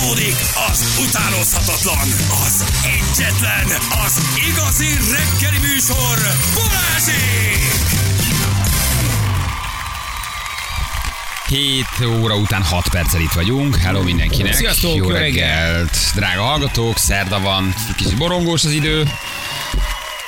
[0.00, 0.36] Fújtatódik
[0.70, 2.08] az utánozhatatlan,
[2.44, 3.66] az egyetlen,
[4.04, 6.18] az igazi reggeli műsor,
[6.54, 7.70] Balázsék!
[11.48, 11.84] 7
[12.20, 13.76] óra után 6 perccel itt vagyunk.
[13.76, 14.54] Hello mindenkinek.
[14.54, 15.96] Sziasztok, jó jó reggelt.
[16.14, 19.08] Drága hallgatók, szerda van, kicsit borongós az idő.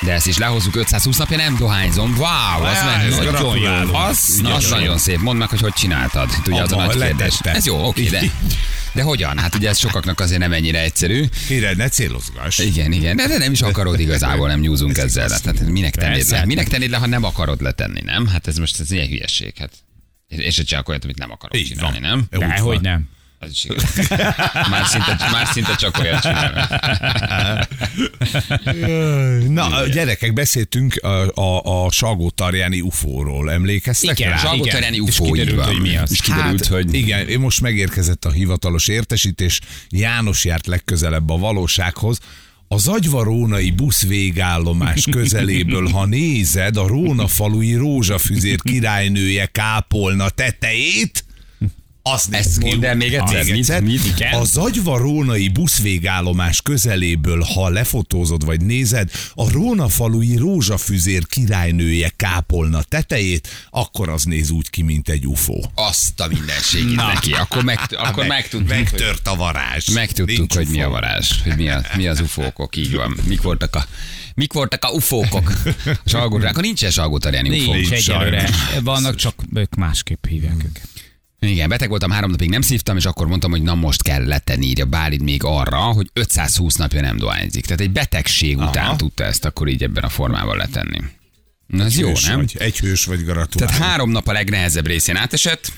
[0.01, 2.15] De ezt is lehozzuk 520 napja, nem dohányzom.
[2.17, 3.07] Wow, az Á, menő.
[3.07, 3.95] ez nagyon jó.
[3.95, 5.21] Az, az nagyon szép.
[5.21, 6.31] Mondd meg, hogy hogy csináltad.
[6.47, 7.39] Ugye az a nagy kérdés.
[7.43, 8.21] Ez jó, oké, de,
[8.95, 9.39] de hogyan?
[9.39, 11.25] Hát ugye ez sokaknak azért nem ennyire egyszerű.
[11.47, 12.59] Kire, ne célozgass.
[12.59, 15.29] Igen, igen, de, de nem is akarod igazából, nem nyúzunk ezzel.
[15.29, 16.45] Tehát minek tennéd le?
[16.45, 18.27] Minek tennéd le, ha nem akarod letenni, nem?
[18.27, 19.53] Hát ez most ez ilyen hülyeség.
[19.59, 19.73] Hát.
[20.29, 22.29] És se csak olyat, amit nem akarok Így csinálni, van.
[22.31, 22.41] nem?
[22.49, 23.09] Dehogy nem.
[23.43, 24.09] Az is igaz.
[24.71, 26.65] Már szinte, már szinte csak olyat csinálom.
[29.49, 34.37] Na, gyerekek, beszéltünk a, a, a Salgó-Tarjáni UFO-ról, emlékeztek Igen, rá?
[34.37, 35.67] Salgó És UFO, így kiderült, van.
[35.67, 36.13] hogy mi az.
[36.13, 42.19] És kiderült, hát, hogy Igen, most megérkezett a hivatalos értesítés, János járt legközelebb a valósághoz,
[42.69, 51.25] a Zagyvarónai busz végállomás közeléből, ha nézed a Róna falui rózsafüzér királynője kápolna tetejét,
[52.03, 53.45] azt Ezt mondd el még egyszer.
[53.45, 54.05] Mit- mit?
[54.05, 54.33] Igen.
[54.33, 63.49] A Zagyvarónai buszvégállomás közeléből, ha lefotózod vagy nézed, a Róna falui rózsafüzér királynője kápolna tetejét,
[63.71, 65.61] akkor az néz úgy ki, mint egy UFO.
[65.75, 67.33] azt a mindenségét neki.
[67.33, 69.89] Akkor, meg, akkor megtudtuk, hogy, Megtört a varázs.
[69.89, 70.91] megtudtuk, Nincs hogy mi a UFO.
[70.93, 73.17] varázs, hogy mi, a, mi az ufókok, így van.
[73.27, 73.87] Mik voltak a
[74.35, 75.53] Mik voltak a ufókok?
[76.05, 77.73] Salgó, akkor nincsen Salgó Tereni ufó.
[77.73, 78.49] Nincs Nincs egyelőre.
[78.83, 80.89] Vannak, csak ők másképp hívják őket.
[81.47, 84.67] Igen, beteg voltam, három napig nem szívtam, és akkor mondtam, hogy na most kell letenni,
[84.67, 87.65] írja Bálint még arra, hogy 520 napja nem dohányzik.
[87.65, 88.69] Tehát egy betegség Aha.
[88.69, 91.01] után tudta ezt akkor így ebben a formában letenni.
[91.67, 92.37] Na ez jó, Hős nem?
[92.37, 93.75] Vagy, egy hős vagy gratulálok.
[93.75, 95.73] Tehát három nap a legnehezebb részén átesett,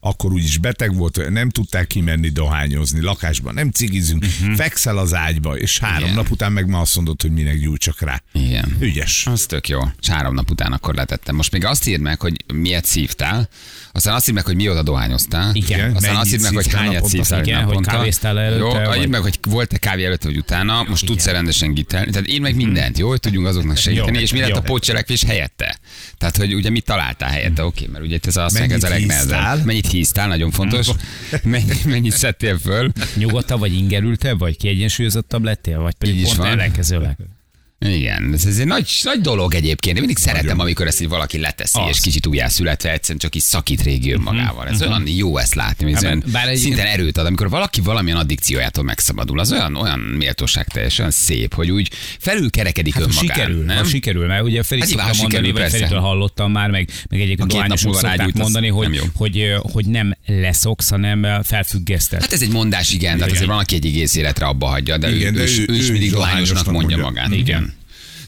[0.00, 4.56] Akkor úgyis beteg volt, nem tudták kimenni dohányozni, lakásban nem cigizünk, uh-huh.
[4.56, 6.14] fekszel az ágyba, és három Igen.
[6.14, 8.22] nap után meg ma azt mondod, hogy minek gyújtsak rá.
[8.32, 8.76] Igen.
[8.80, 9.26] Ügyes.
[9.26, 9.80] Az tök jó.
[10.00, 11.34] És három nap után akkor letettem.
[11.34, 13.48] Most még azt írd meg, hogy miért szívtál,
[13.92, 15.54] aztán azt írd meg, hogy mióta dohányoztál.
[15.54, 15.94] Igen.
[15.94, 17.16] Aztán Mennyit azt írd meg, hogy hányat naponta?
[17.16, 17.90] szívtál Igen, hogy naponta.
[17.90, 20.84] kávéztál előtte, Jó, vagy- írd meg, hogy volt-e kávé előtt vagy utána.
[20.88, 22.10] Most tudsz rendesen gitelni.
[22.10, 24.56] Tehát írd meg mindent, jó, hogy tudjunk azoknak segíteni, Jó, és mi lett jó.
[24.56, 25.78] a pótcselekvés helyette.
[26.18, 28.88] Tehát, hogy ugye mit találtál helyette, oké, mert ugye itt ez azt meg ez a
[28.88, 29.64] legnehezebb.
[29.64, 30.88] Mennyit híztál, nagyon fontos.
[31.42, 32.92] Mennyit, mennyit szedtél föl.
[33.14, 37.18] Nyugodtabb, vagy ingerültebb, vagy kiegyensúlyozottabb lettél, vagy pedig Így pont ellenkezőleg.
[37.78, 39.96] Igen, ez, ez egy nagy, nagy dolog egyébként.
[39.96, 41.88] Én mindig szeretem, amikor ezt így valaki leteszi, Az.
[41.88, 44.68] és kicsit újjászületve egyszerűen csak is szakít régi önmagával.
[44.68, 47.26] Ez olyan jó ezt látni, hogy ez Hát, olyan bár egy- szinten erőt ad.
[47.26, 52.92] Amikor valaki valamilyen addikciójától megszabadul, az olyan, olyan méltóság teljes, olyan szép, hogy úgy felülkerekedik
[52.94, 53.22] Hát, önmagán.
[53.36, 53.76] sikerül, nem?
[53.76, 55.70] ha sikerül, mert ugye Feri Hát szokta mondani, sikerül, vagy.
[55.70, 60.88] Feritől hallottam már, meg, meg egyébként dohányosok szokták mondani, nem hogy, hogy, hogy nem leszoksz,
[60.88, 62.20] hanem felfüggeszted.
[62.20, 65.14] Hát ez egy mondás, igen, tehát azért van, aki egy egész életre abba hagyja, de,
[65.14, 66.96] Igen, ő, de ő, ő- ő, is mindig dohányosnak mondja.
[66.96, 67.32] magán.
[67.32, 67.74] Igen.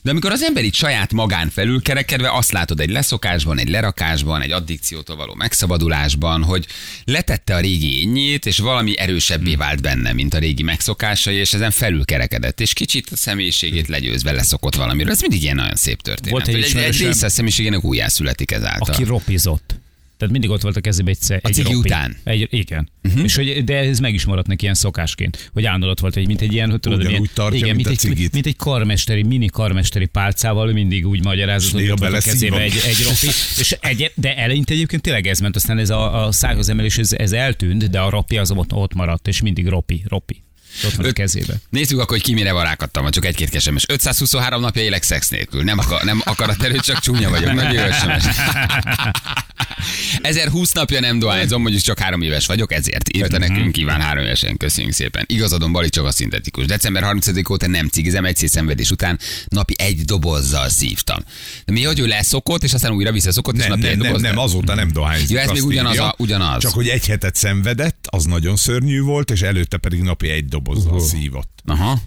[0.02, 4.50] De amikor az ember itt saját magán felülkerekedve azt látod egy leszokásban, egy lerakásban, egy
[4.50, 6.66] addikciótól való megszabadulásban, hogy
[7.04, 11.70] letette a régi ényét, és valami erősebbé vált benne, mint a régi megszokásai, és ezen
[11.70, 15.12] felülkerekedett, és kicsit a személyiségét legyőzve leszokott valamiről.
[15.12, 16.30] Ez mindig ilyen nagyon szép történet.
[16.30, 18.94] Volt egy egy, egy része a személyiségének újjászületik ezáltal.
[18.94, 19.74] aki ropizott.
[20.18, 21.88] Tehát mindig ott volt a kezében egy, egy cigi ropi.
[21.88, 22.16] után?
[22.24, 22.88] Egy, igen.
[23.04, 23.22] Uh-huh.
[23.22, 26.26] És hogy, de ez meg is maradt neki ilyen szokásként, hogy állandóan ott volt, hogy
[26.26, 28.32] mint egy ilyen, hogy tudod, milyen, tartja, igen, mint a egy, cigit.
[28.32, 33.02] mint egy karmesteri, mini karmesteri pálcával mindig úgy magyarázott, hogy ott a kezébe egy, egy
[33.04, 33.26] ropi.
[33.58, 37.12] És egy, de eleinte egyébként tényleg ez ment, aztán ez a, a szághoz emelés, ez,
[37.12, 40.42] ez eltűnt, de a ropi az ott, ott maradt, és mindig ropi, ropi.
[40.84, 41.54] Ott van a kezébe.
[41.70, 43.84] Nézzük akkor, hogy ki mire van rákattam, vagy csak egy-két kesemes.
[43.88, 45.62] 523 napja élek szex nélkül.
[45.62, 47.52] Nem, akar, nem akarat erő, csak csúnya vagyok.
[47.52, 48.24] Nagy jó SMS.
[50.20, 54.56] 1020 napja nem dohányzom, mondjuk csak három éves vagyok, ezért írta nekünk Iván három évesen.
[54.56, 55.24] Köszönjük szépen.
[55.26, 56.66] Igazadon Bali csak a szintetikus.
[56.66, 59.18] December 30 óta nem cigizem, egy szenvedés után
[59.48, 61.18] napi egy dobozzal szívtam.
[61.64, 64.06] De mi, hogy ő leszokott, és aztán újra visszaszokott, és Nem, napi nem, egy nem,
[64.06, 64.22] doboz?
[64.22, 65.30] nem, azóta nem dohányzik.
[65.30, 66.08] Ja, ez még ugyanaz írja.
[66.08, 66.62] a- ugyanaz.
[66.62, 70.92] Csak hogy egy hetet szenvedett, az nagyon szörnyű volt, és előtte pedig napi egy dobozzal
[70.94, 71.00] uh.
[71.00, 71.62] szívott.
[71.66, 72.00] Aha.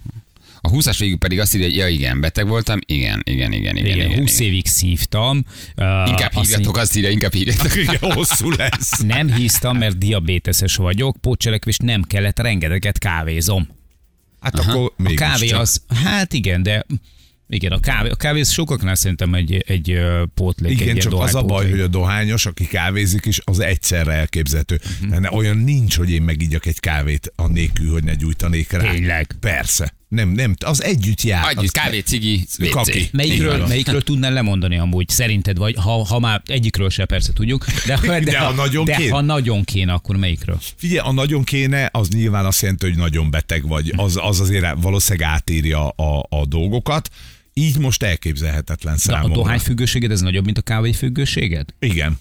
[0.64, 3.94] A 20-as végül pedig azt írja, hogy ja igen, beteg voltam, igen, igen, igen, igen.
[3.94, 4.52] Igen, igen, 20 igen.
[4.52, 5.44] évig szívtam.
[5.76, 7.76] Uh, Inkább azt hívjatok, azt írja, inkább hívjatok.
[7.76, 8.98] Igen, hosszú lesz.
[9.16, 13.68] Nem híztam, mert diabéteses vagyok, pótcselekvés nem kellett, rengeteget kávézom.
[14.40, 15.60] Hát akkor A kávé csak.
[15.60, 16.86] az, hát igen, de
[17.48, 20.00] igen, a kávé, a kávé sokaknál szerintem egy, egy
[20.34, 23.58] pótlék, egy Igen, ilyen csak az a baj, hogy a dohányos, aki kávézik is, az
[23.58, 24.80] egyszerre elképzelhető.
[25.02, 25.36] Uh-huh.
[25.36, 28.90] Olyan nincs, hogy én megígyak egy kávét annélkül, hogy ne gyújtanék rá.
[28.90, 29.36] Tényleg?
[29.40, 29.94] Persze.
[30.12, 31.56] Nem, nem, az együtt jár.
[31.56, 32.44] Az kávé, cigi.
[32.70, 33.08] Kaki.
[33.12, 35.56] Melyikről, melyikről tudnál lemondani amúgy, szerinted?
[35.58, 39.10] Vagy ha, ha már egyikről se persze tudjuk, de, de, De ha nagyon de kéne.
[39.12, 40.58] ha nagyon kéne, akkor melyikről?
[40.76, 43.92] Figyelj, a nagyon kéne, az nyilván azt jelenti, hogy nagyon beteg vagy.
[43.96, 47.08] Az, az azért valószínűleg átírja a, a dolgokat.
[47.54, 49.34] Így most elképzelhetetlen De a számomra.
[49.36, 51.68] dohányfüggőséged ez nagyobb, mint a kávéfüggőséged?
[51.78, 52.18] Igen.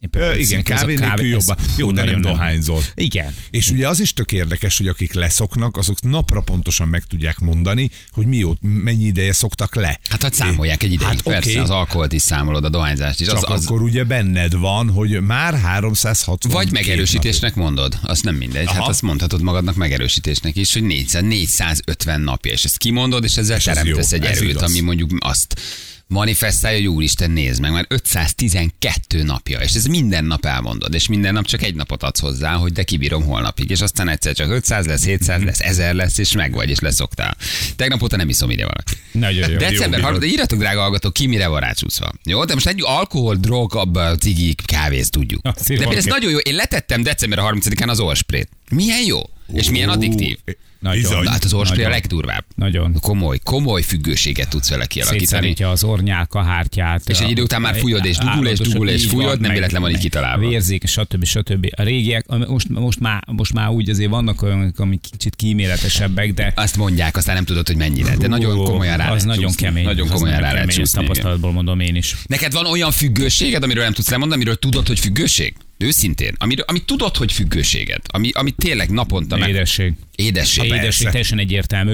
[0.00, 1.56] Én Ö, igen, kávé nélkül jobban.
[1.76, 2.82] Jó, de nem dohányzol.
[2.94, 3.34] Igen.
[3.50, 7.90] És ugye az is tök érdekes, hogy akik leszoknak, azok napra pontosan meg tudják mondani,
[8.10, 10.00] hogy mióta, mennyi ideje szoktak le.
[10.08, 11.58] Hát, hát számolják egy ideig, Hát hát, persze, oké.
[11.58, 13.26] az alkoholt is számolod, a dohányzást is.
[13.26, 18.34] Csak Az, az, akkor ugye benned van, hogy már 360 vagy megerősítésnek mondod, azt nem
[18.34, 18.66] mindegy.
[18.66, 18.74] Aha.
[18.74, 23.56] Hát azt mondhatod magadnak megerősítésnek is, hogy 400, 450 napja, és ezt kimondod, és ezzel
[23.56, 25.60] És teremtesz egy erőt, ami mondjuk azt
[26.10, 31.32] manifestálja, hogy úristen, nézd meg, már 512 napja, és ez minden nap elmondod, és minden
[31.32, 34.86] nap csak egy napot adsz hozzá, hogy de kibírom holnapig, és aztán egyszer csak 500
[34.86, 37.36] lesz, 700 lesz, 1000 lesz, és meg vagy, és leszoktál.
[37.76, 38.92] Tegnap óta nem iszom ide valaki.
[39.12, 39.56] Nagyon jó.
[39.56, 42.12] December jó, 3 de írjatok, drága hallgatók, ki mire van rácsúszva.
[42.24, 45.42] Jó, de most egy alkohol, drog, abba, cigi, kávéz, tudjuk.
[45.42, 46.38] De például ez nagyon jó.
[46.38, 48.48] Én letettem december 30-án az orsprét.
[48.70, 49.20] Milyen jó?
[49.52, 50.38] És milyen addiktív?
[50.80, 51.02] Nagyon.
[51.02, 51.26] Bizony.
[51.26, 51.92] Hát az orspré a Nagyon.
[51.92, 52.44] legdurvább.
[52.54, 52.96] Nagyon.
[53.00, 55.26] Komoly, komoly függőséget tudsz vele kialakítani.
[55.26, 57.08] Szétszárítja az ornyák, a hártyát.
[57.08, 59.90] És egy idő után már fújod, és dugul, és dugul, és fújod, nem véletlen van
[59.90, 60.48] így kitalálva.
[60.48, 61.24] Vérzik, stb.
[61.24, 61.66] stb.
[61.76, 66.52] A régiek, most, most, már, most már úgy azért vannak olyanok, amik kicsit kíméletesebbek, de
[66.56, 68.16] Azt mondják, aztán nem tudod, hogy mennyire.
[68.16, 69.84] De nagyon komolyan rá Az nagyon kemény.
[69.84, 72.16] Nagyon komolyan rá lehet tapasztalatból mondom én is.
[72.26, 75.54] Neked van olyan függőséged, amiről nem tudsz lemondani, amiről tudod, hogy függőség?
[75.82, 76.34] Őszintén.
[76.38, 78.00] Amiről, amit tudod, hogy függőséged.
[78.06, 79.48] Ami, ami tényleg naponta meg...
[79.48, 79.92] Édesség.
[80.14, 80.64] Édesség.
[80.64, 81.04] Édesség persze.
[81.10, 81.92] teljesen egyértelmű.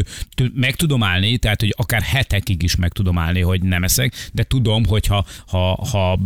[0.55, 4.43] Meg tudom állni, tehát hogy akár hetekig is meg tudom állni, hogy nem eszek, de
[4.43, 6.19] tudom, hogy ha, ha, ha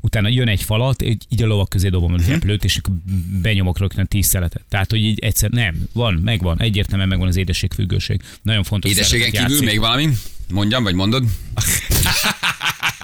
[0.00, 2.20] utána jön egy falat, így, a lovak közé dobom Mhm.
[2.22, 2.94] a teplőt, és akkor
[3.42, 4.62] benyomok rögtön tíz szeletet.
[4.68, 8.20] Tehát, hogy így egyszer nem, van, megvan, egyértelműen megvan az édességfüggőség.
[8.42, 8.90] Nagyon fontos.
[8.90, 9.66] Édességen kívül játszik.
[9.66, 10.08] még valami?
[10.50, 11.24] Mondjam, vagy mondod?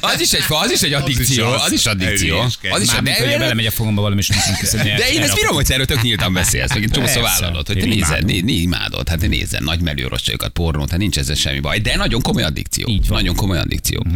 [0.00, 1.72] Az is egy, fa, az is egy addikció, az.
[1.72, 2.38] is addikció.
[2.38, 5.34] Az is Mármint, hogy de, belemegy a fogomba valami, és nem tudom de én ezt
[5.34, 9.28] bírom, hogy erről tök nyíltan beszélsz, meg egy csomószor vállalod, hogy te nézed, imádod, hát
[9.28, 13.00] nézed, nagy melő rosszajokat, pornót, hát nincs ezzel semmi baj, de nagyon komoly addikció.
[13.08, 14.06] Nagyon komoly addikció.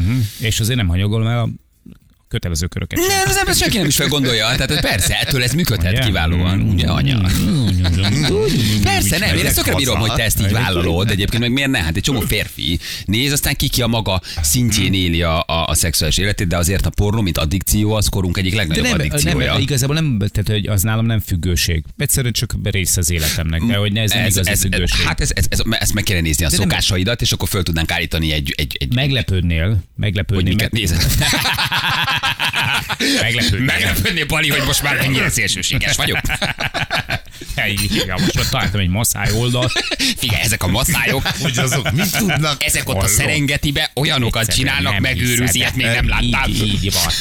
[0.40, 1.48] És azért nem hanyagolom el a
[2.28, 2.98] kötelező köröket.
[2.98, 6.86] Nem, az ember senki nem is gondolja, tehát hogy persze, ettől ez működhet kiválóan, ugye
[6.86, 7.20] anya?
[8.82, 11.10] Persze, nem, én ezt tökre bírom, hogy te ezt így vállalod.
[11.10, 11.78] Egyébként meg miért ne?
[11.82, 16.16] Hát egy csomó férfi néz, aztán kiki a maga szintjén éli a, a, a szexuális
[16.16, 19.52] életét, de azért a pornó, mint addikció, az korunk egyik De legnagyobb nem, addikciója.
[19.52, 21.84] nem, igazából nem, tehát hogy az nálam nem függőség.
[21.96, 25.06] Egyszerűen csak része az életemnek, de hogy ne, ez nem ez, igazi ez, függőség.
[25.06, 27.62] hát ez, ez, ez, ezt meg kéne nézni a De nem- szokásaidat, és akkor föl
[27.62, 31.06] tudnánk állítani egy, egy, egy Meglepődnél, hogy meglepődnél, miket meg, nézed.
[33.20, 33.64] meglepődnél.
[33.64, 36.18] Meglepődnél, Bali, hogy most már mennyire szélsőséges vagyok.
[38.06, 39.72] Ja, most már találtam egy maszáj oldalt.
[40.18, 42.64] Figyelj, ezek a maszályok, Hogy azok mit tudnak?
[42.64, 43.16] ezek ott a Hallom.
[43.16, 46.50] Szerengetibe olyanokat Egyszerűen csinálnak, hiszed, ilyet még nem láttam.
[46.50, 47.12] Így, így van.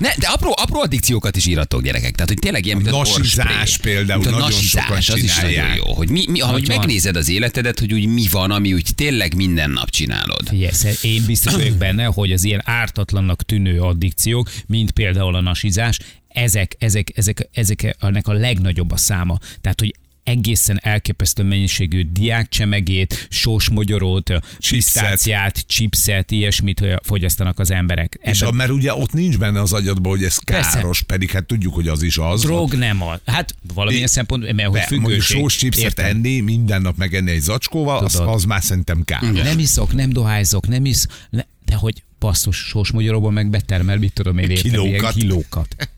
[0.00, 2.14] Ne, de apró, apró addikciókat is íratok gyerekek.
[2.14, 5.94] Tehát, hogy tényleg ilyen, mint az nasizás például a nasizás, az is nagyon jó.
[5.94, 9.70] Hogy mi, mi, ahogy megnézed az életedet, hogy úgy mi van, ami úgy tényleg minden
[9.70, 10.48] nap csinálod.
[10.72, 15.98] Szer- én biztos vagyok benne, hogy az ilyen ártatlannak tűnő addikciók, mint például a nasizás,
[16.28, 19.38] ezek, ezek, ezek, ezek ennek a legnagyobb a száma.
[19.60, 19.94] Tehát, hogy
[20.24, 24.30] egészen elképesztő mennyiségű diákcsemegét, sósmogyorót,
[24.70, 28.18] pisztáciát, chipset, ilyesmit fogyasztanak az emberek.
[28.22, 30.70] És Ebben a, mert ugye ott nincs benne az agyadban, hogy ez Persze.
[30.76, 32.40] káros, pedig hát tudjuk, hogy az is az.
[32.40, 33.18] drog nem az.
[33.26, 35.36] Hát valamilyen É, szempontból, mert hogy De mondjuk függőség.
[35.40, 36.04] sós chipset Értem.
[36.06, 38.28] enni, minden nap megenni egy zacskóval, az, Tudod.
[38.34, 39.42] az már szerintem káros.
[39.42, 44.12] Nem iszok, nem dohányzok, nem isz, ne, de hogy basszus, sós magyaróban meg betermel, mit
[44.12, 45.14] tudom én érteni, ilyen Kilókat.
[45.14, 45.74] kilókat.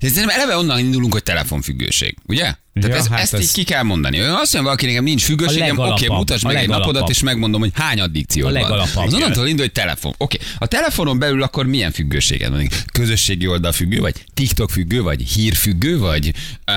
[0.00, 2.54] De Szerintem eleve onnan indulunk, hogy telefonfüggőség, ugye?
[2.74, 4.18] Tehát Ja, ez, hát ezt az- így ki kell mondani.
[4.18, 7.70] Azt mondja valaki, nekem nincs függőségem, oké, legalapabb, mutasd meg egy napodat, és megmondom, hogy
[7.74, 8.62] hány addikciód A van.
[8.62, 9.06] legalapabb.
[9.06, 10.14] Az onnantól indul, hogy telefon.
[10.18, 12.68] Oké, a telefonon belül akkor milyen függőséged van?
[12.92, 16.32] Közösségi oldal függő, vagy TikTok függő, vagy hírfüggő, vagy
[16.66, 16.74] uh,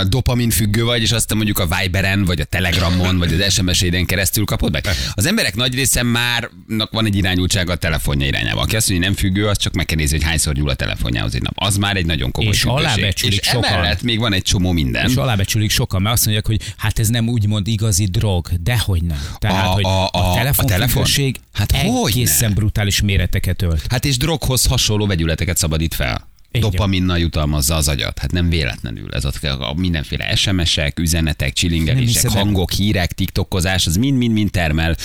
[0.08, 4.44] dopamin függő vagy, és aztán mondjuk a Viberen, vagy a Telegramon, vagy az SMS-éden keresztül
[4.44, 4.86] kapod meg.
[5.14, 6.50] Az emberek nagy része már
[6.90, 8.60] van egy irányultsága a telefonja irányába.
[8.60, 10.74] Aki azt mondja, hogy nem függő, az csak meg kell nézni, hogy hányszor nyúl a
[10.74, 11.52] telefonjához egy nap.
[11.56, 13.32] Az már egy nagyon komoly És függőség.
[13.32, 13.70] És sokan.
[13.72, 15.03] emellett még van egy csomó minden.
[15.10, 19.22] És alábecsülik sokan, mert azt mondják, hogy hát ez nem úgymond igazi drog, dehogy nem.
[19.38, 21.92] Tehát, A- hogy a- a, a- a telefonfüggőség telefon?
[21.94, 23.84] Hát egészen brutális méreteket ölt.
[23.88, 26.32] Hát és droghoz hasonló vegyületeket szabadít fel.
[26.50, 26.70] Igen.
[26.70, 28.18] Dopaminnal jutalmazza az agyat.
[28.18, 29.14] Hát nem véletlenül.
[29.14, 34.96] Ez a, a mindenféle SMS-ek, üzenetek, csilingelések, hangok, hírek, tiktokozás, az mind-mind-mind termel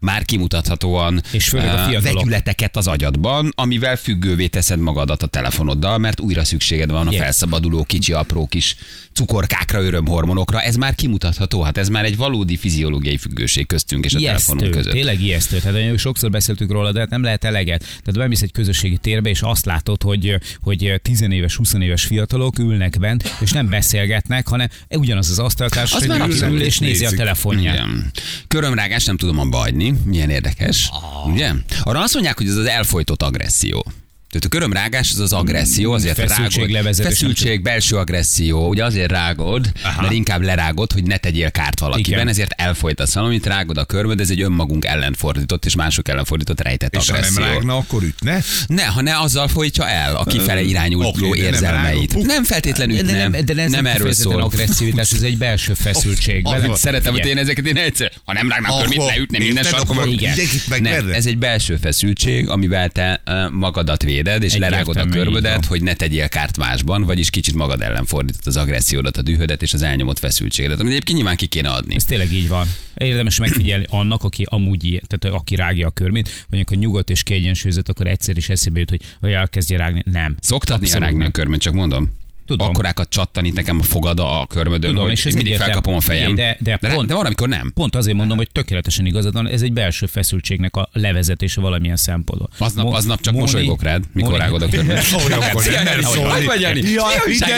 [0.00, 2.02] már kimutathatóan És főleg a fiatalok.
[2.02, 7.22] vegyületeket az agyadban, amivel függővé teszed magadat a telefonoddal, mert újra szükséged van a Igen.
[7.22, 8.76] felszabaduló kicsi apró kis
[9.16, 10.60] cukorkákra, örömhormonokra.
[10.62, 14.78] Ez már kimutatható, hát ez már egy valódi fiziológiai függőség köztünk és a telefonunk Ijesztő,
[14.78, 14.92] között.
[14.92, 15.58] tényleg ijesztő.
[15.58, 17.80] Tehát nagyon sokszor beszéltük róla, de hát nem lehet eleget.
[17.80, 22.58] Tehát bemész egy közösségi térbe, és azt látod, hogy, hogy 10 éves, 20 éves fiatalok
[22.58, 26.78] ülnek bent, és nem beszélgetnek, hanem ugyanaz az asztaltárs, Az hogy már ül, ül és
[26.78, 27.74] nézi a telefonját.
[27.74, 28.10] Igen.
[28.48, 30.88] Körömrágás nem tudom abba hagyni, milyen érdekes.
[30.92, 31.32] Ah.
[31.32, 31.50] Ugye?
[31.82, 33.86] Arra azt mondják, hogy ez az elfolytott agresszió.
[34.30, 36.94] Tehát a körömrágás az az agresszió, azért Feszültség rágod.
[36.94, 40.00] Feszültség, belső agresszió, ugye azért rágod, Aha.
[40.02, 42.28] mert inkább lerágod, hogy ne tegyél kárt valakiben, Igen.
[42.28, 46.60] ezért elfolytasz valamit, rágod a körmöd, ez egy önmagunk ellen fordított és mások ellen fordított
[46.60, 47.44] rejtett És ha agresszió.
[47.44, 48.42] nem rágna, akkor ütne?
[48.66, 52.12] Ne, ha ne azzal folytja el a kifele irányuló okay, nem érzelmeit.
[52.12, 52.26] rágod.
[52.26, 54.40] Nem feltétlenül De nem, nem, de ez nem erről szól.
[54.40, 56.42] agresszivitás, ez egy belső feszültség.
[56.44, 56.76] Vele- van.
[56.76, 60.18] Szeretem, hogy én ezeket én egyszer, ha nem rágnak akkor mit leütne minden sarkon.
[60.80, 65.82] Nem, ez egy belső feszültség, amivel te magadat véded, és Egyértelmű, lerágod a körmödet, hogy
[65.82, 69.82] ne tegyél kárt másban, vagyis kicsit magad ellen fordítod az agressziódat, a dühödet és az
[69.82, 71.94] elnyomott feszültségedet, amit egyébként nyilván ki kéne adni.
[71.94, 72.66] Ez tényleg így van.
[72.94, 77.22] Érdemes megfigyelni annak, aki amúgy ilyen, tehát aki rágja a körmét, vagy amikor nyugodt és
[77.22, 80.02] kiegyensúlyozott, akkor egyszer is eszébe jut, hogy, hogy elkezdje rágni.
[80.04, 80.36] Nem.
[80.48, 81.30] Néha Abszolút rágni a nem.
[81.30, 82.12] körmöt, csak mondom.
[82.46, 82.66] Tudom.
[82.68, 85.72] Akkorákat csattanít nekem a fogad a körmödön, Tudom, hogy és mindig egyértelmű.
[85.72, 86.34] felkapom a fejem.
[86.34, 87.72] De- de de, pont- de van, amikor nem.
[87.74, 92.48] Pont azért mondom, hogy tökéletesen igazad van, ez egy belső feszültségnek a levezetése valamilyen szempontból.
[92.58, 94.66] Aznap, Mo- aznap csak Móni- mosolygok rád, mikor rágod a
[96.60, 96.90] Jani?
[96.90, 97.04] Ja,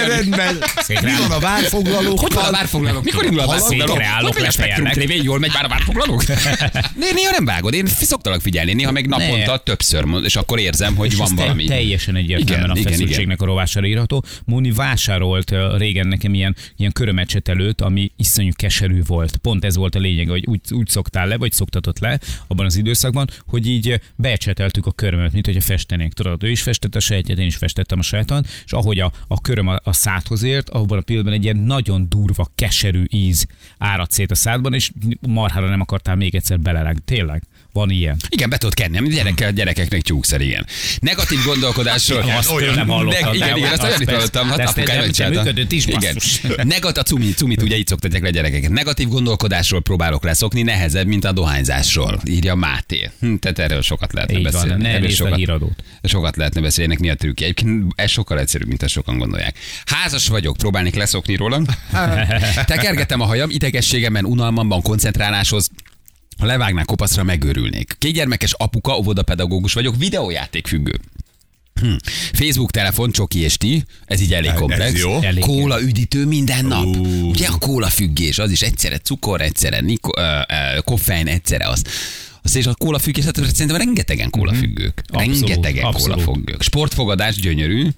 [0.06, 0.58] rendben.
[0.76, 2.16] Szépen Mi van a várfoglalókkal?
[2.16, 3.04] Hogy van a várfoglalók?
[3.04, 3.60] Mikor indul a Hallod?
[3.60, 3.88] várfoglalók?
[3.96, 4.94] Székre állok, lefelnek.
[4.96, 6.24] TV, jól megy már a várfoglalók?
[6.98, 11.16] Né- Néha nem vágod, én szoktalak figyelni, néha meg naponta többször, és akkor érzem, hogy
[11.16, 11.64] van valami.
[11.64, 14.24] Teljesen egyértelműen a feszültségnek a rovására írható.
[14.44, 19.36] Móni vásárolt régen nekem ilyen, ilyen körömecset előtt, ami iszonyú keserű volt.
[19.36, 22.76] Pont ez volt a lényeg, hogy úgy, úgy szoktál le, vagy szoktatott le abban az
[22.76, 26.12] időszakban, hogy így becseteltük a körömet, mint hogyha festenénk.
[26.12, 29.40] Tudod, ő is festett a sejtjet, én is festettem a sejtan, és ahogy a, a
[29.40, 33.46] köröm a, a szádhoz ért, abban a pillanatban egy ilyen nagyon durva, keserű íz
[33.78, 34.90] árad szét a szádban, és
[35.28, 37.02] marhára nem akartál még egyszer belelegni.
[37.04, 38.16] Tényleg, van ilyen.
[38.28, 40.66] Igen, be tudod kenni, gyereke, gyerekeknek tyúkszer, igen.
[41.00, 42.22] Negatív gondolkodásról.
[42.22, 43.24] Igen, azt olyan- nem hallottam.
[43.24, 45.50] Neg- igen, igen, azt olyan hallottam, hát te megcsinálta.
[45.68, 46.16] Igen.
[46.66, 48.70] Negat a cumit, cumit ugye így szoktatják le a gyerekeket.
[48.70, 53.10] Negatív gondolkodásról próbálok leszokni, nehezebb, mint a dohányzásról, írja Máté.
[53.20, 54.82] Hm, tehát erről sokat lehetne Így van, beszélni.
[54.82, 55.82] ne erről nézd a sokat, híradót.
[56.02, 57.46] sokat lehetne beszélni, ennek mi a trükkje.
[57.46, 59.58] Egyébként ez sokkal egyszerűbb, mint ezt sokan gondolják.
[59.86, 61.60] Házas vagyok, próbálnék leszokni róla.
[62.66, 65.70] Tekergetem a hajam, idegességemben, unalmamban, koncentráláshoz,
[66.38, 67.96] ha levágnák kopaszra, megőrülnék.
[67.98, 70.94] Kétgyermekes apuka, óvodapedagógus vagyok, videójáték függő.
[71.80, 71.92] Hm.
[72.32, 75.00] Facebook, telefon, csoki és ti, ez így elég Ez komplex.
[75.00, 75.20] jó.
[75.20, 75.42] Elég.
[75.42, 76.84] Kóla üdítő minden nap.
[76.84, 77.28] Ú.
[77.28, 81.82] Ugye a kóla függés, az is egyszerre cukor, egyszerre niko, ö, ö, koffein, egyszerre az.
[82.42, 85.02] Azt és a kóla függés, hát szerintem rengetegen kóla függők.
[85.06, 86.24] Abszolút, rengetegen abszolút.
[86.24, 86.62] kóla függők.
[86.62, 87.88] Sportfogadás gyönyörű.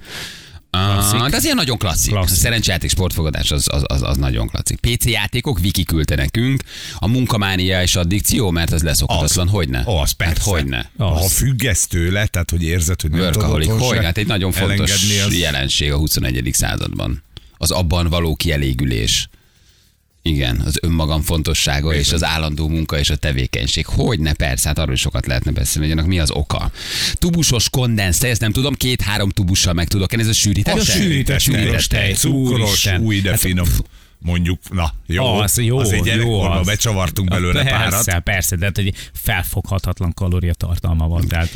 [0.70, 1.20] Klasszik.
[1.20, 2.12] Ah, az ilyen nagyon klasszik.
[2.12, 2.36] Klasszik.
[2.36, 4.78] A szerencsejáték sportfogadás az, az, az, az nagyon klasszik.
[4.80, 6.62] PC játékok, Viki küldte nekünk.
[6.98, 9.48] A munkamánia és addikció, mert az leszokhatatlan.
[9.48, 9.84] Hogyne?
[9.86, 10.34] Ó, az persze.
[10.34, 10.90] Hát hogyne?
[10.96, 11.20] Az.
[11.20, 14.04] Ha függesz tőle, tehát hogy érzed, hogy nem tudod hogy?
[14.04, 14.92] Hát egy nagyon fontos
[15.26, 15.38] az...
[15.38, 16.50] jelenség a 21.
[16.52, 17.22] században.
[17.56, 19.28] Az abban való kielégülés.
[20.22, 23.86] Igen, az önmagam fontossága és az állandó munka és a tevékenység.
[23.86, 26.70] Hogy ne persze, hát arról sokat lehetne beszélni, hogy annak mi az oka.
[27.14, 30.96] Tubusos kondensz, ezt nem tudom, két-három tubussal meg tudok ez a sűrített A tej?
[30.96, 32.12] sűrített Sűrített tej.
[32.12, 33.68] Cukros, új, de finom.
[34.22, 35.24] Mondjuk, na, jó.
[35.24, 36.66] Az jó, Azért jó gyerekkorban az.
[36.66, 38.22] becsavartunk belőle persze, párat.
[38.22, 41.26] Persze, de hát egy felfoghatatlan kalóriatartalma van.
[41.28, 41.50] Tehát,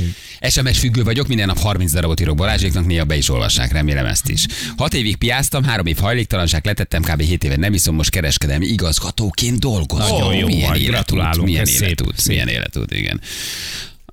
[0.48, 4.28] SMS függő vagyok, minden nap 30 darabot írok Balázséknak, néha be is olvassák, remélem ezt
[4.28, 4.46] is.
[4.76, 7.20] Hat évig piáztam, három év hajléktalanság letettem, kb.
[7.20, 10.18] 7 éve nem iszom, most kereskedelmi igazgatóként dolgozom.
[10.18, 12.26] Nagyon jó milyen vagy, életút, gratulálunk, milyen ez szép, életút, szép.
[12.28, 13.20] milyen életút, igen.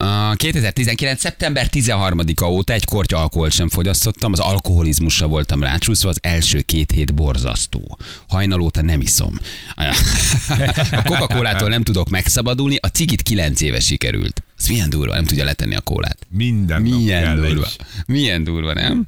[0.03, 1.19] A 2019.
[1.19, 6.91] szeptember 13-a óta egy kortya alkoholt sem fogyasztottam, az alkoholizmusra voltam rácsúszva, az első két
[6.91, 7.97] hét borzasztó.
[8.27, 9.39] Hajnal óta nem iszom.
[10.91, 14.43] A Coca-Colától nem tudok megszabadulni, a cigit 9 éve sikerült.
[14.59, 16.17] Ez milyen durva, nem tudja letenni a kólát.
[16.29, 17.65] Minden nap Milyen kell durva.
[17.65, 19.07] egy- Milyen durva, nem?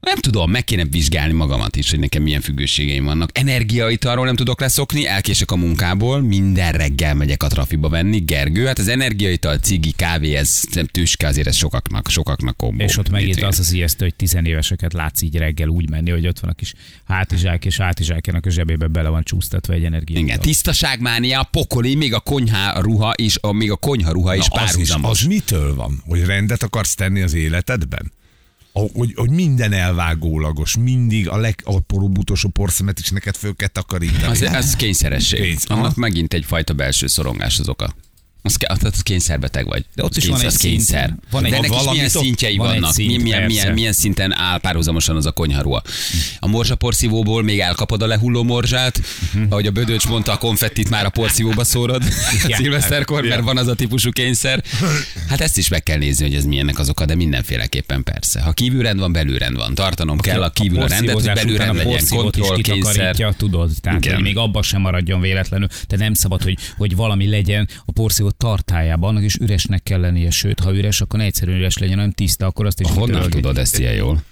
[0.00, 3.38] Nem tudom, meg kéne vizsgálni magamat is, hogy nekem milyen függőségeim vannak.
[3.38, 8.18] Energiaitalról nem tudok leszokni, elkések a munkából, minden reggel megyek a trafiba venni.
[8.18, 12.84] Gergő, hát az energiaital, cigi, kávé, ez nem tüske, azért ez sokaknak, sokaknak kombó.
[12.84, 16.38] és ott megint az az ijesztő, hogy tizenéveseket látsz így reggel úgy menni, hogy ott
[16.38, 20.18] van a kis hátizsák, és hátizsákjának a zsebébe bele van csúsztatva egy energia.
[20.18, 25.20] Igen, tisztaságmánia, pokoli, még a konyha ruha is, a, még a konyha ruha is, párhuzamos.
[25.20, 26.02] az mitől van?
[26.06, 28.12] Hogy rendet akarsz tenni az életedben?
[28.72, 34.24] Hogy, hogy minden elvágólagos, mindig a legapróbb utolsó porszemet is neked föl kell takarítani.
[34.24, 35.40] Az, az kényszeresség.
[35.40, 35.78] Kényszer.
[35.78, 37.94] Annak megint egyfajta belső szorongás az oka.
[38.42, 39.84] Az, az kényszerbeteg vagy.
[39.94, 41.06] De ott is van kényszer, egy az kényszer.
[41.06, 41.20] szint.
[41.30, 42.92] Van egy- De ennek is milyen szintjei van vannak.
[42.92, 45.82] szint, milyen, milyen, milyen, milyen, szinten áll párhuzamosan az a konyharúa.
[46.38, 49.00] A morzsaporszívóból még elkapod a lehulló morzsát,
[49.48, 52.02] ahogy a Bödöcs mondta, a konfettit már a porszívóba szórod
[52.56, 54.64] szilveszterkor, mert van az a típusú kényszer.
[55.28, 58.40] Hát ezt is meg kell nézni, hogy ez milyennek az oka, de mindenféleképpen persze.
[58.40, 59.74] Ha kívülrend van, belülrend van.
[59.74, 63.34] Tartanom kell a kívül a rendet, hogy után a legyen kontroll, kényszer.
[63.36, 65.68] tudod, tehát még abban sem maradjon véletlenül.
[65.88, 70.30] De nem szabad, hogy, hogy valami legyen a porszívó tartájában, annak is üresnek kell lennie,
[70.30, 73.58] sőt, ha üres, akkor ne egyszerűen üres legyen, hanem tiszta, akkor azt is Honnan tudod
[73.58, 74.22] ezt ilyen jól?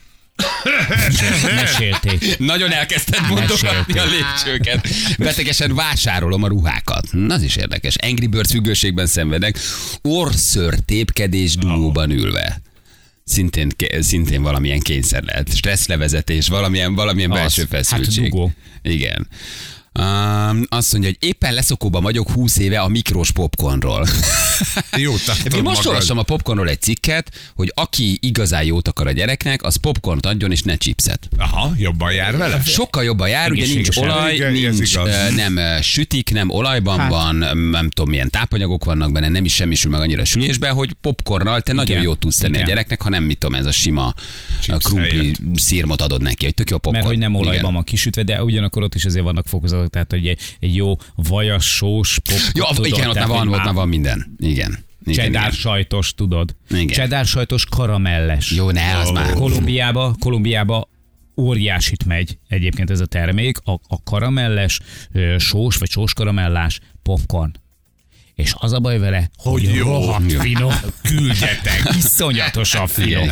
[1.54, 2.38] Mesélték.
[2.38, 4.88] Nagyon elkezdted mondogatni a lépcsőket.
[5.18, 7.04] Betegesen vásárolom a ruhákat.
[7.28, 7.96] Az is érdekes.
[7.96, 9.58] Angry Birds függőségben szenvedek.
[10.02, 12.60] Orször tépkedés dugóban ülve.
[13.24, 15.54] Szintén, szintén valamilyen kényszer lehet.
[15.56, 17.38] Stresszlevezetés, valamilyen, valamilyen Az.
[17.38, 18.30] belső Hát feszültség.
[18.30, 18.52] dugó.
[18.82, 19.28] Igen.
[19.98, 24.06] Um, azt mondja, hogy éppen leszokóban vagyok 20 éve a mikros popcornról.
[24.96, 25.86] Jó, Én most magad.
[25.86, 30.50] olvastam a popcornról egy cikket, hogy aki igazán jót akar a gyereknek, az popcornt adjon
[30.52, 31.28] és ne chipset.
[31.38, 32.60] Aha, jobban jár vele?
[32.64, 34.94] Sokkal jobban jár, ugye nincs olaj, Igen, nincs,
[35.36, 37.10] nem sütik, nem olajban Hát.
[37.10, 37.36] van,
[37.70, 41.72] nem tudom milyen tápanyagok vannak benne, nem is semmisül meg annyira sülésbe, hogy popcornnal te
[41.72, 42.64] nagyon jót tudsz tenni Igen.
[42.64, 44.14] a gyereknek, ha nem mit tudom, ez a sima
[44.66, 45.36] a krumpli helyett.
[45.54, 46.96] szírmot adod neki, hogy tök jó popcorn.
[46.96, 47.72] Mert hogy nem olajban Igen.
[47.72, 51.74] van kisütve, de ugyanakkor ott is azért vannak fokozatok, tehát hogy egy, egy jó vajas,
[51.74, 54.36] sós, pop, Ja, tudod, igen, ott már van, ott már van minden.
[54.38, 54.86] Igen.
[55.04, 55.50] Igen, igen.
[55.50, 56.56] sajtos, tudod.
[56.70, 56.86] Igen.
[56.86, 58.50] Cheddar sajtos karamelles.
[58.50, 59.32] Jó, ne, az már.
[59.32, 60.88] Kolumbiába, Kolumbiába
[61.36, 64.80] óriásit megy egyébként ez a termék, a, a karamelles,
[65.38, 67.52] sós vagy sós karamellás popcorn.
[68.38, 69.84] És az a baj vele, hogy, Hogy jó.
[69.86, 70.38] rohadt Jó.
[70.40, 70.72] finom.
[71.02, 71.82] Küldjetek.
[71.96, 73.30] Iszonyatosan finom.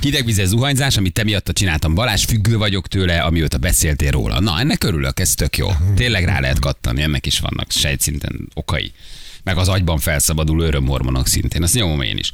[0.00, 4.40] Hidegvizes zuhanyzás, amit te miatta csináltam Balázs, függő vagyok tőle, amióta beszéltél róla.
[4.40, 5.68] Na, ennek örülök, ez tök jó.
[5.94, 8.92] Tényleg rá lehet kattani, ennek is vannak sejtszinten okai.
[9.42, 12.32] Meg az agyban felszabaduló örömhormonok szintén, azt nyomom én is.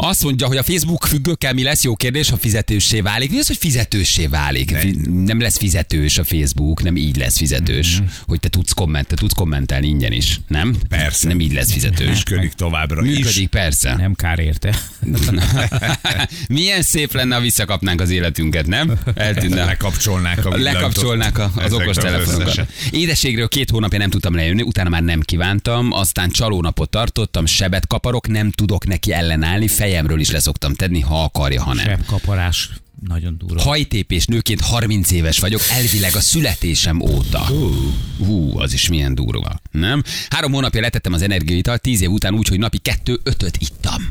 [0.00, 3.30] Azt mondja, hogy a Facebook függőkkel mi lesz, jó kérdés, ha fizetőssé válik.
[3.30, 4.70] Mi az, hogy fizetőssé válik?
[4.70, 9.14] Nem, nem lesz fizetős a Facebook, nem így lesz fizetős, hogy te tudsz, komment, te
[9.14, 10.76] tudsz kommentelni ingyen is, nem?
[10.88, 11.28] Persze.
[11.28, 12.06] Nem így lesz fizetős.
[12.28, 13.16] Működik továbbra is.
[13.16, 13.94] Működik, persze.
[13.96, 14.78] Nem kár érte.
[16.48, 18.98] Milyen szép lenne, ha visszakapnánk az életünket, nem?
[19.14, 19.64] Eltűnne.
[19.64, 20.56] Lekapcsolnák a.
[20.56, 22.40] Lekapcsolnák a, az okos telefonokat.
[22.40, 22.68] összesen.
[22.90, 28.28] Édeségről két hónapja nem tudtam lejönni, utána már nem kívántam, aztán csalónapot tartottam, sebet kaparok,
[28.28, 31.84] nem tudok neki ellenállni, fejemről is leszoktam tenni, ha akarja, ha nem.
[31.84, 32.70] Sebb kaparás.
[33.06, 33.62] Nagyon durva.
[33.62, 37.46] Hajtépés nőként 30 éves vagyok, elvileg a születésem óta.
[38.18, 39.60] Hú, az is milyen durva.
[39.70, 40.02] Nem?
[40.28, 44.02] Három hónapja letettem az energiaitalt, tíz év után úgy, hogy napi kettő ötöt ittam.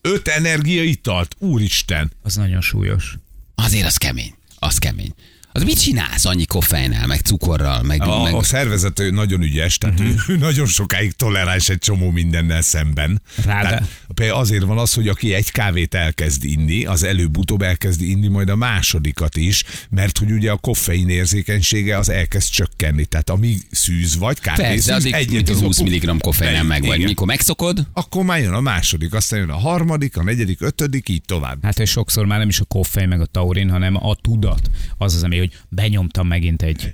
[0.00, 2.12] Öt energiaitalt, úristen.
[2.22, 3.14] Az nagyon súlyos.
[3.54, 4.34] Azért az kemény.
[4.58, 5.14] Az kemény.
[5.54, 8.02] Az mit csinálsz annyi koffeinnel, meg cukorral, meg...
[8.02, 8.34] A, meg...
[8.34, 10.08] a szervezet ő nagyon ügyes, tehát Mhm.
[10.28, 13.22] ő nagyon sokáig toleráns egy csomó mindennel szemben.
[13.44, 18.00] Ráda- Tehát például azért van az, hogy aki egy kávét elkezd inni, az előbb-utóbb elkezd
[18.02, 23.04] inni majd a másodikat is, mert hogy ugye a koffein érzékenysége az elkezd csökkenni.
[23.04, 27.04] Tehát amíg szűz vagy, kávészűz, egyet mint az 20 izopuk, mg koffeinen egy- meg vagy.
[27.04, 31.22] Mikor megszokod, Akkor már jön a második, aztán jön a harmadik, a negyedik, ötödik, így
[31.26, 31.58] tovább.
[31.64, 34.70] Hát és sokszor már nem is a koffein meg a taurin, hanem a tudat.
[34.98, 36.92] Az az, ami, hogy benyomtam megint egy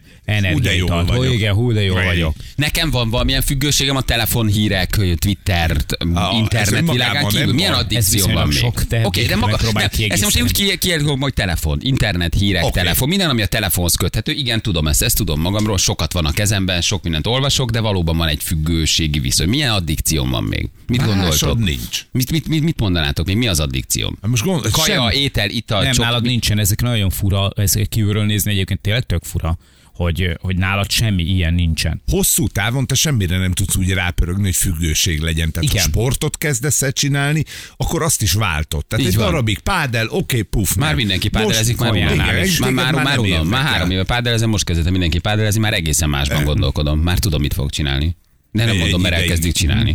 [0.77, 1.35] jól Hú, vagyok.
[1.35, 2.35] igen, hú, de jól Vagy- vagyok.
[2.57, 7.53] nekem van valamilyen függőségem a telefonhírek, Twitter, ez internet világán kívül.
[7.55, 8.57] Milyen addikció van még?
[8.57, 12.73] sok, Oké, de maga, nem, ezt most én úgy kijelölöm, hogy telefon, internet, hírek, Oké.
[12.73, 14.33] telefon, minden, ami a telefonhoz köthető.
[14.33, 18.17] Igen, tudom ezt, ezt tudom magamról, sokat van a kezemben, sok mindent olvasok, de valóban
[18.17, 19.49] van egy függőségi viszony.
[19.49, 20.69] Milyen addikcióm van még?
[20.87, 21.59] Mit Másod gondoltok?
[21.59, 22.07] nincs.
[22.13, 23.37] Mit, mit, mit, mit mondanátok még?
[23.37, 24.19] Mi az addikcióm?
[24.23, 27.75] Hát Most gondol, Kaja, sem- étel, ital, Nem, csok, nálad nincsen, ezek nagyon fura, ez
[27.89, 29.59] kívülről nézni egyébként tényleg tök fura,
[29.95, 32.03] hogy, hogy nálad semmi ilyen nincsen.
[32.07, 35.53] hosszú távon te semmire nem tudsz úgy rápörögni, hogy függőség legyen.
[35.53, 35.83] Tehát Igen.
[35.83, 37.45] ha sportot kezdesz el csinálni,
[37.77, 38.87] akkor azt is váltod.
[38.87, 39.27] Tehát Így egy van.
[39.31, 40.75] darabig pádel, oké, okay, puf.
[40.75, 40.97] Már nem.
[40.97, 42.43] mindenki pádelezik, már unom.
[42.43, 42.59] is.
[42.59, 43.73] Már, már, már, már el.
[43.73, 46.99] három éve pádelezem, most kezdett mindenki pádelezni, már egészen másban gondolkodom.
[46.99, 48.17] Már tudom, mit fog csinálni.
[48.53, 49.93] De nem mondom, mert elkezdik csinálni.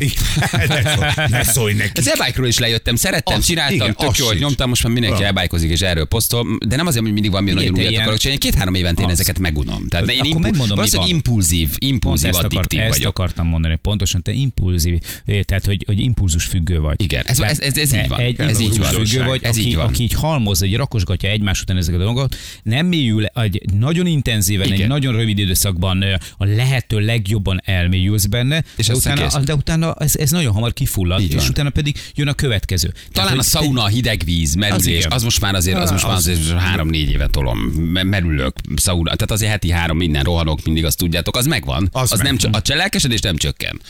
[0.52, 2.00] ne, szólj, ne szólj neki.
[2.00, 4.48] Az e is lejöttem, szerettem, Az- csináltam, igen, tök az jó, hogy sincs.
[4.48, 7.74] nyomtam, most már mindenki elbájkozik és erről posztol, de nem azért, hogy mindig valami nagyon
[7.74, 9.88] újat akarok csinálni, két-három évente én ezeket megunom.
[9.88, 13.20] Tehát én Akkor impu- megmondom, valószínűleg impulzív, impulzív, ezt, akart, addiktív ezt vagyok.
[13.20, 17.02] akartam mondani pontosan, te impulzív, eh, tehát hogy, hogy impulzus függő vagy.
[17.02, 18.20] Igen, ez- ez- ez- ez így van.
[18.20, 18.88] Egy, Ez így van.
[18.90, 19.86] függő vagy, Ez így van.
[19.86, 24.72] aki így halmoz, egy rakosgatja egymás után ezeket a dolgokat, nem mélyül egy nagyon intenzíven,
[24.72, 26.04] egy nagyon rövid időszakban
[26.38, 30.74] a lehető legjobban elmélyülsz benne, benne, És de, utána, de utána ez, ez nagyon hamar
[30.74, 31.48] kifullad, Így és van.
[31.50, 32.94] utána pedig jön a következő.
[33.12, 35.12] Talán hogy a szauna, a hideg víz, merülés, igen.
[35.12, 37.58] az, most már azért, az most már azért három-négy éve tolom.
[37.60, 41.90] Me- Merülök, szauna, tehát azért heti három minden rohanok, mindig azt tudjátok, az megvan.
[41.92, 43.82] Az, Az az meg- nem, a cselelkesedés nem csökken.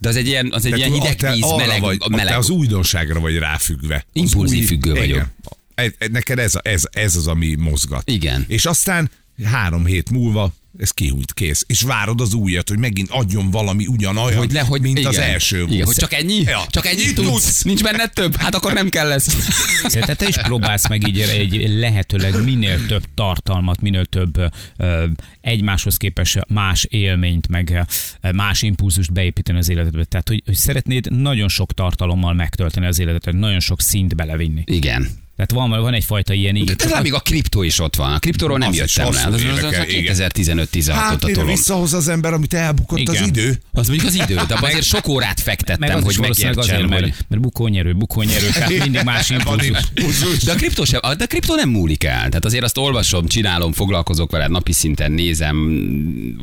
[0.00, 2.26] De az egy ilyen, az egy De ilyen hideg te víz, meleg, vagy, meleg.
[2.26, 3.94] Te az újdonságra vagy ráfüggve.
[3.94, 5.06] Az Impulzív függő vagyok.
[5.06, 5.32] Igen.
[5.74, 8.10] Ez- ez- Neked ez, ez, ez az, ami mozgat.
[8.10, 8.44] Igen.
[8.48, 9.10] És aztán
[9.44, 11.64] három hét múlva ez kihújt kész.
[11.66, 15.10] És várod az újat, hogy megint adjon valami ugyanolyan, hogy le, hogy mint igen.
[15.10, 15.66] az első.
[15.68, 16.42] Igen, hogy csak ennyi?
[16.42, 16.66] Ja.
[16.68, 17.62] Csak ennyi tudsz?
[17.62, 18.36] Nincs benned több?
[18.36, 19.36] Hát akkor nem kell lesz.
[19.82, 24.36] Tehát te is próbálsz meg így egy lehetőleg minél több tartalmat, minél több
[24.76, 25.06] ö,
[25.40, 27.86] egymáshoz képest más élményt, meg
[28.32, 30.04] más impulzust beépíteni az életedbe.
[30.04, 34.62] Tehát, hogy, hogy szeretnéd nagyon sok tartalommal megtölteni az életedet, nagyon sok szint belevinni.
[34.66, 35.26] Igen.
[35.38, 36.76] Tehát van, van egyfajta ilyen De igen.
[36.76, 38.12] talán még a kriptó is ott van.
[38.12, 39.20] A kriptóról nem Az jöttem le.
[39.22, 40.16] hosszú Az, az, az, el, az igen.
[40.18, 41.50] 2015-16 Hát mire tolom.
[41.50, 43.14] visszahoz az ember, amit elbukott Igen.
[43.22, 43.60] az idő?
[43.72, 46.80] Az mondjuk az idő, de abban azért sok órát meg fektettem, az hogy megértsem, azért,
[46.80, 46.88] hogy...
[46.88, 50.42] mert, mert bukónyerő, bukónyerő, tehát mindig más impulzus.
[50.44, 52.28] De a kriptó, sem, de a kriptó nem múlik el.
[52.28, 55.56] Tehát azért azt olvasom, csinálom, foglalkozok vele, napi szinten nézem,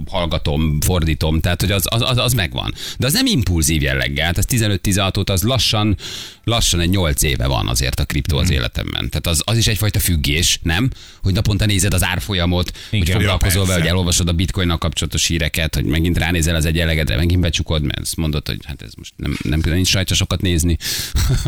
[0.10, 2.74] hallgatom, fordítom, tehát hogy az, az, az, az megvan.
[2.98, 5.98] De az nem impulzív jelleggel, hát az 15-16 óta az lassan,
[6.46, 9.10] lassan egy 8 éve van azért a kriptó az életemben.
[9.10, 10.90] Tehát az, az is egyfajta függés, nem?
[11.24, 13.16] Hogy naponta nézed az árfolyamot, hogy Igen.
[13.16, 17.42] foglalkozol Ja, vele, hogy elolvasod a bitcoinnal kapcsolatos híreket, hogy megint ránézel az egyenlegedre, megint
[17.42, 20.78] becsukod, mert azt mondod, hogy hát ez most nem, nem, nincs rajta sokat nézni.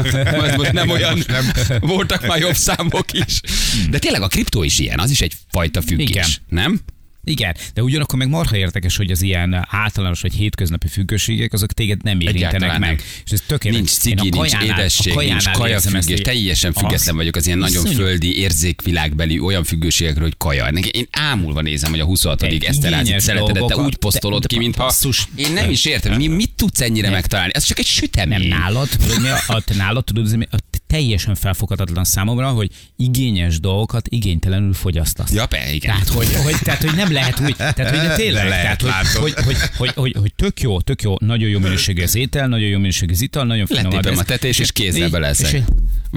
[0.14, 1.52] ez most nem olyan, nem.
[1.80, 3.42] voltak már jobb számok is.
[3.90, 6.30] De tényleg a kriptó is ilyen, az is egyfajta függés, Igen.
[6.50, 6.82] nem?
[7.30, 12.04] Igen, de ugyanakkor meg marha érdekes, hogy az ilyen általános vagy hétköznapi függőségek, azok téged
[12.04, 12.90] nem érintenek Egyáltalán meg.
[12.90, 13.06] nem.
[13.26, 13.80] És ez tökéletes.
[13.82, 16.06] Nincs cigi, nincs kajánál- édesség, nincs ezt, kajafüggés.
[16.06, 17.98] hogy Teljesen független az- vagyok az ilyen nagyon iszonyú.
[18.00, 20.68] földi érzékvilágbeli olyan függőségekről, hogy kaja.
[20.68, 22.38] Én ámulva nézem, hogy a 26.
[22.40, 24.84] Te Eszterházi igényes szeretedet te dolgokat- úgy posztolod de- ki, de mintha...
[24.84, 25.28] basszus.
[25.36, 27.52] Én nem is értem, mi, mit tudsz ennyire megtalálni?
[27.56, 28.48] Ez csak egy sütemény.
[28.48, 28.90] Nem nálad,
[29.22, 35.32] mi a, nálad tudod, a, teljesen felfoghatatlan számomra, hogy igényes dolgokat igénytelenül fogyasztasz.
[35.32, 35.92] Ja, pe, igen.
[35.92, 39.08] Tehát hogy, hogy, tehát, hogy nem lehet úgy, tehát, hogy de tényleg, De lehet, tehát,
[39.08, 42.48] hogy, hogy, hogy, hogy, hogy, hogy, tök jó, tök jó, nagyon jó minőségű az étel,
[42.48, 45.54] nagyon jó minőségű az ital, nagyon finom a tetés, és kézzel beleszek.
[45.54, 45.62] és-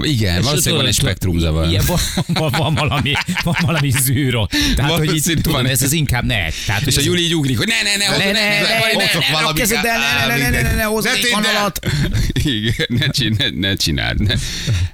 [0.03, 1.67] Igen, és valószínűleg van egy spektrumzavar.
[1.69, 3.13] Igen, van, van, van, valami,
[3.45, 4.49] van valami zűró.
[4.77, 5.67] Tehát, hogy tudom, van.
[5.67, 6.49] ez az inkább ne.
[6.67, 8.93] Tehát, És a Juli így ugrik, hogy ne, ne, ne, ne, ne, ne, ne, ne,
[8.93, 11.43] hozok ne, valami kezeddel, ne, ne, ne, ne, ne, ne, hozz Ne egy tédd el!
[11.43, 11.87] kanalat.
[12.33, 14.21] Igen, ne, csináld, ne csináld.
[14.21, 14.35] Ne.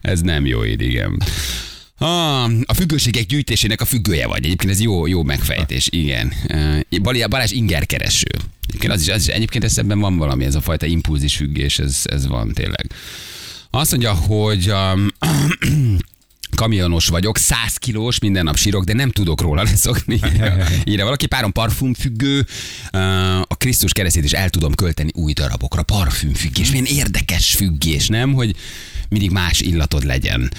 [0.00, 1.22] Ez nem jó így, igen.
[1.98, 4.44] Ah, a függőségek gyűjtésének a függője vagy.
[4.44, 6.32] Egyébként ez jó, jó megfejtés, igen.
[6.48, 8.26] Uh, Bali- Balázs ingerkereső.
[8.68, 11.78] Egyébként, az is, az is, egyébként ez ebben van valami, ez a fajta impulzis függés,
[11.78, 12.92] ez, ez van tényleg.
[13.70, 15.08] Azt mondja, hogy um,
[16.56, 20.20] kamionos vagyok, 100 kilós, minden nap sírok, de nem tudok róla leszokni.
[20.84, 22.46] Írja valaki, párom parfümfüggő,
[22.92, 25.82] uh, a Krisztus keresztét is el tudom költeni új darabokra.
[25.82, 28.32] Parfümfüggés, milyen érdekes függés, nem?
[28.32, 28.54] Hogy
[29.08, 30.50] mindig más illatod legyen.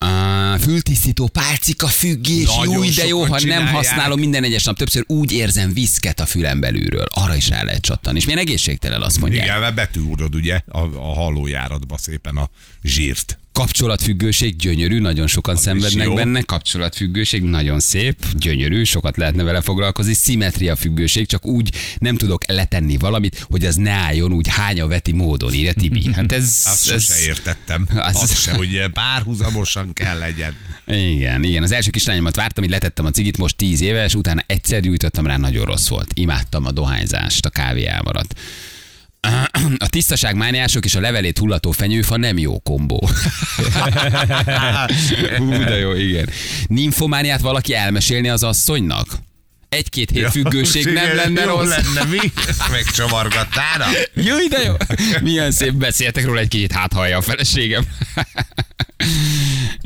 [0.00, 3.74] Uh, fültisztító pálcika függés, jó, de jó, ha nem csinálják.
[3.74, 7.06] használom minden egyes nap, többször úgy érzem viszket a fülem belülről.
[7.10, 8.18] Arra is rá lehet csattani.
[8.18, 9.44] És milyen egészségtelen azt mondják.
[9.44, 12.50] Igen, mert betűrod ugye a, a hallójáratba szépen a
[12.82, 13.38] zsírt.
[13.56, 16.40] Kapcsolatfüggőség gyönyörű, nagyon sokan Az szenvednek benne.
[16.42, 20.14] Kapcsolatfüggőség nagyon szép, gyönyörű, sokat lehetne vele foglalkozni.
[20.14, 25.12] Szimmetria függőség, csak úgy nem tudok letenni valamit, hogy az ne álljon úgy hánya veti
[25.12, 26.10] módon, írja Tibi.
[26.14, 27.86] Hát ez, Azt ez sose értettem.
[27.96, 30.54] Az- Az, se, hogy párhuzamosan kell legyen.
[30.86, 31.62] Igen, igen.
[31.62, 35.36] Az első kislányomat vártam, így letettem a cigit, most 10 éves, utána egyszer gyújtottam rá,
[35.36, 36.10] nagyon rossz volt.
[36.14, 38.34] Imádtam a dohányzást, a kávé elmaradt.
[39.78, 43.08] A tisztaságmániások és a levelét hullató fenyőfa nem jó kombó.
[45.36, 46.28] Hú, de jó, igen.
[46.66, 49.06] Ninfomániát valaki elmesélni az asszonynak?
[49.68, 51.68] Egy-két hét függőség nem lenne jó rossz.
[51.68, 52.32] lenne, mi?
[52.70, 53.86] Megcsavargattára?
[54.14, 54.74] Jó, de jó.
[55.22, 57.84] Milyen szép beszéltek róla egy kicsit, hát hallja a feleségem.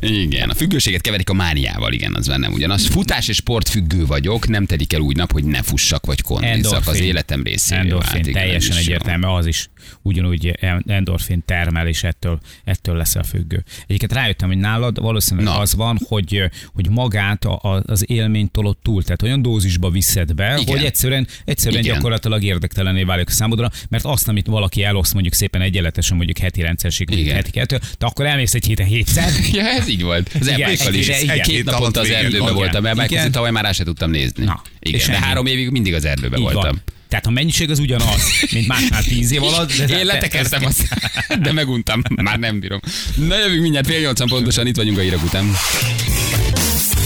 [0.00, 2.86] Igen, a függőséget keverik a mániával, igen, az bennem ugyanaz.
[2.86, 6.86] Futás és sport függő vagyok, nem telik el úgy nap, hogy ne fussak vagy kondizzak
[6.86, 7.80] az életem részévé.
[7.80, 9.70] Endorfin, vált, teljesen egyértelmű, az is
[10.02, 13.64] ugyanúgy endorfin termel, és ettől, ettől leszel függő.
[13.86, 15.58] Egyébként rájöttem, hogy nálad valószínűleg Na.
[15.58, 20.34] az van, hogy, hogy magát a, a, az élményt tolod túl, tehát olyan dózisba viszed
[20.34, 20.76] be, Igen.
[20.76, 21.94] hogy egyszerűen, egyszerűen Igen.
[21.94, 26.60] gyakorlatilag érdektelené válik a számodra, mert azt, amit valaki eloszt mondjuk szépen egyenletesen, mondjuk heti
[26.60, 29.30] rendszerség, heti kettő, de akkor elmész egy héten hétszer,
[29.90, 30.30] így volt.
[30.40, 31.08] Az ebbékkal is.
[31.08, 31.40] igen.
[31.42, 33.08] Két Hét naponta az erdőben voltam, mert Igen.
[33.08, 34.44] Bájkozi tavaly már rá se tudtam nézni.
[34.44, 36.62] Na, Igen, és de három évig mindig az erdőben voltam.
[36.62, 36.82] van.
[37.08, 38.22] Tehát a mennyiség az ugyanaz,
[38.52, 39.72] mint másnál tíz év alatt.
[39.86, 40.88] De Én letekeztem azt,
[41.42, 42.02] de meguntam.
[42.14, 42.80] Már nem bírom.
[43.14, 45.52] Na jövünk mindjárt fél nyolcan pontosan, itt vagyunk a hírek után.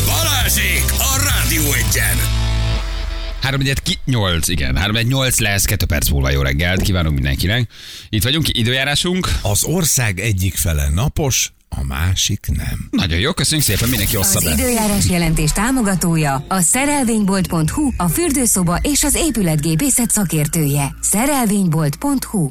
[0.07, 2.17] Balázsék a Rádió Egyen!
[3.41, 4.77] 3 ki 8, igen.
[4.77, 6.83] 3 8 lesz, 2 perc múlva jó reggelt.
[6.83, 7.69] Kívánunk mindenkinek.
[8.09, 9.29] Itt vagyunk, időjárásunk.
[9.43, 12.89] Az ország egyik fele napos, a másik nem.
[12.91, 14.53] Nagyon jó, köszönjük szépen, mindenki ossza Az be.
[14.53, 20.95] időjárás jelentés támogatója a szerelvénybolt.hu, a fürdőszoba és az épületgépészet szakértője.
[21.01, 22.51] Szerelvénybolt.hu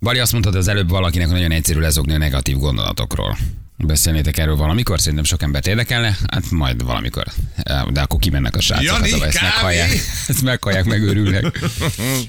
[0.00, 3.36] Bali azt mondtad az előbb valakinek, nagyon egyszerű lezogni a negatív gondolatokról.
[3.76, 5.00] Beszélnétek erről valamikor?
[5.00, 6.16] Szerintem sok embert érdekelne.
[6.30, 7.26] Hát majd valamikor.
[7.92, 8.84] De akkor kimennek a srácok.
[8.84, 9.76] Jani, hát, ezt kávé!
[10.34, 11.60] Ezt meghallják, megőrülnek.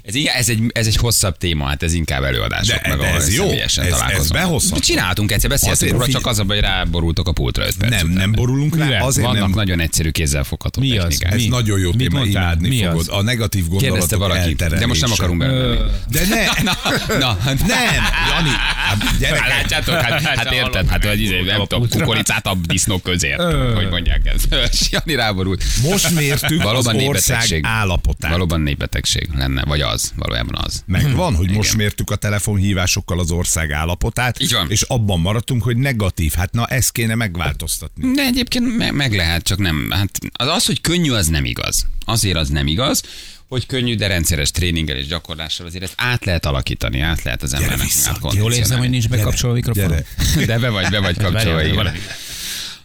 [0.03, 2.81] Ez, igen, ez, egy, ez egy hosszabb téma, hát ez inkább előadások.
[2.81, 3.49] De- meg de ez jó.
[3.49, 3.77] Ez-
[4.17, 4.79] ez behozható.
[4.79, 7.99] Csináltunk egyszer, beszéltünk róla, csak az a baj, hogy ráborultok a pultra 5 perc Nem,
[8.01, 8.13] után.
[8.17, 9.03] nem borulunk rá, Mivel?
[9.03, 9.51] azért Vannak nem.
[9.55, 11.03] nagyon egyszerű kézzelfogható Mi az?
[11.03, 11.33] technikák.
[11.33, 11.47] Ez Mi?
[11.47, 12.99] nagyon jó Mit téma, imádni Mi fogod.
[12.99, 13.07] az?
[13.07, 15.75] A negatív gondolatok valaki, de most nem akarunk bele.
[16.09, 16.77] De ne, Na,
[17.19, 17.93] na, hát nem,
[18.29, 22.57] Jani, hát Hát gyerekek, látjátok, hát, hát érted, hát hogy izé, nem tudom, kukoricát a
[22.67, 23.41] disznók közért,
[23.75, 24.47] hogy mondják ezt.
[24.91, 25.63] Jani ráborult.
[25.89, 28.11] most mértük az ország népbetegség.
[28.11, 28.31] állapotát.
[28.31, 30.83] Valóban népbetegség lenne, vagy az, valójában az.
[30.85, 31.81] Megvan, hogy most Igen.
[31.81, 34.69] mértük a telefonhívásokkal az ország állapotát, Így van.
[34.69, 36.33] és abban maradtunk, hogy negatív.
[36.33, 38.11] Hát na, ezt kéne megváltoztatni.
[38.13, 39.87] De egyébként meg, meg lehet, csak nem.
[39.91, 41.87] Hát az, az, hogy könnyű, az nem igaz.
[42.05, 43.01] Azért az nem igaz,
[43.47, 47.53] hogy könnyű, de rendszeres tréninggel és gyakorlással azért ezt át lehet alakítani, át lehet az
[47.53, 48.17] embernek vissza.
[48.31, 49.87] Jól érzem, hogy nincs bekapcsolva a mikrofon.
[49.87, 50.05] gyere.
[50.45, 51.91] De be vagy, be vagy kapcsolva.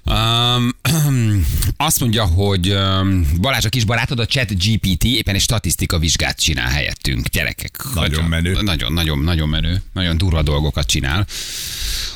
[0.04, 0.76] Um,
[1.76, 6.40] azt mondja, hogy um, Balázs a kis barátod, a chat GPT éppen egy statisztika vizsgát
[6.40, 7.26] csinál helyettünk.
[7.28, 7.82] Gyerekek.
[7.94, 8.62] Nagyon menő.
[8.62, 9.82] Nagyon, nagyon, nagyon menő.
[9.92, 11.26] Nagyon durva dolgokat csinál.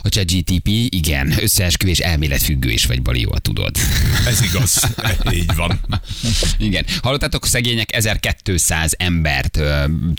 [0.03, 3.77] A chat GTP, igen, összeesküvés elméletfüggő is vagy, Bali, jól tudod.
[4.27, 4.95] Ez igaz.
[5.41, 5.81] Így van.
[6.59, 6.85] Igen.
[7.03, 9.61] Hallottátok, szegények 1200 embert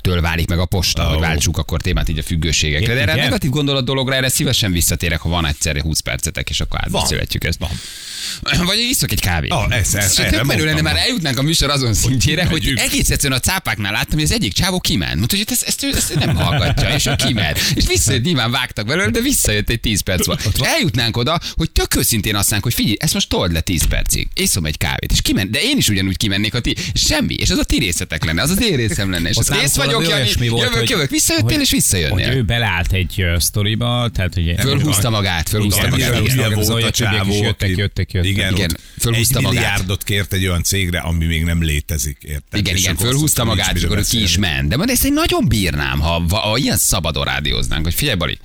[0.01, 1.19] től válik meg a posta, hogy Ó.
[1.19, 2.93] váltsuk akkor témát így a függőségekre.
[2.93, 6.79] De erre negatív gondolat dologra, erre szívesen visszatérek, ha van egyszerre 20 percetek, és akkor
[6.83, 7.59] átbeszélhetjük ezt.
[7.59, 7.69] Van.
[8.65, 9.51] Vagy iszok egy kávét.
[9.51, 13.09] Ah, ez- ez- erre tök menő lenne, már eljutnánk a műsor azon szintjére, hogy egész
[13.09, 15.15] egyszerűen a cápáknál láttam, hogy az egyik csávó kiment.
[15.15, 17.57] Mondta, hogy ezt, ezt, ezt nem hallgatja, és ő kiment.
[17.75, 20.27] És visszajött, nyilván vágtak belőle, de visszajött egy 10 perc.
[20.27, 24.27] És eljutnánk oda, hogy tök őszintén azt hogy figyelj, ezt most told le 10 percig.
[24.33, 25.11] Iszom egy kávét.
[25.11, 26.75] És kiment, de én is ugyanúgy kimennék, ha ti.
[26.93, 27.33] Semmi.
[27.33, 29.29] És az a ti részetek lenne, az az én részem lenne.
[29.29, 32.27] És az rész vagyok, Jani, volt, jövök, jövök, visszajöttél, és visszajönnél.
[32.27, 34.55] Hogy ő beleállt egy sztoriba, tehát hogy...
[34.59, 36.21] Fölhúzta magát, fölhúzta magát.
[36.55, 38.32] volt jöttek, jöttek, jöttek.
[38.37, 39.61] Igen, Igen, fölhúzta egy magát.
[39.61, 42.59] milliárdot kért egy olyan cégre, ami még nem létezik, érted?
[42.59, 44.69] Igen, És igen, fölhúzta magát, és akkor ki is ment.
[44.69, 48.37] De majd ezt én nagyon bírnám, ha, ha, ha ilyen szabadon rádióznánk, hogy figyelj, Bali,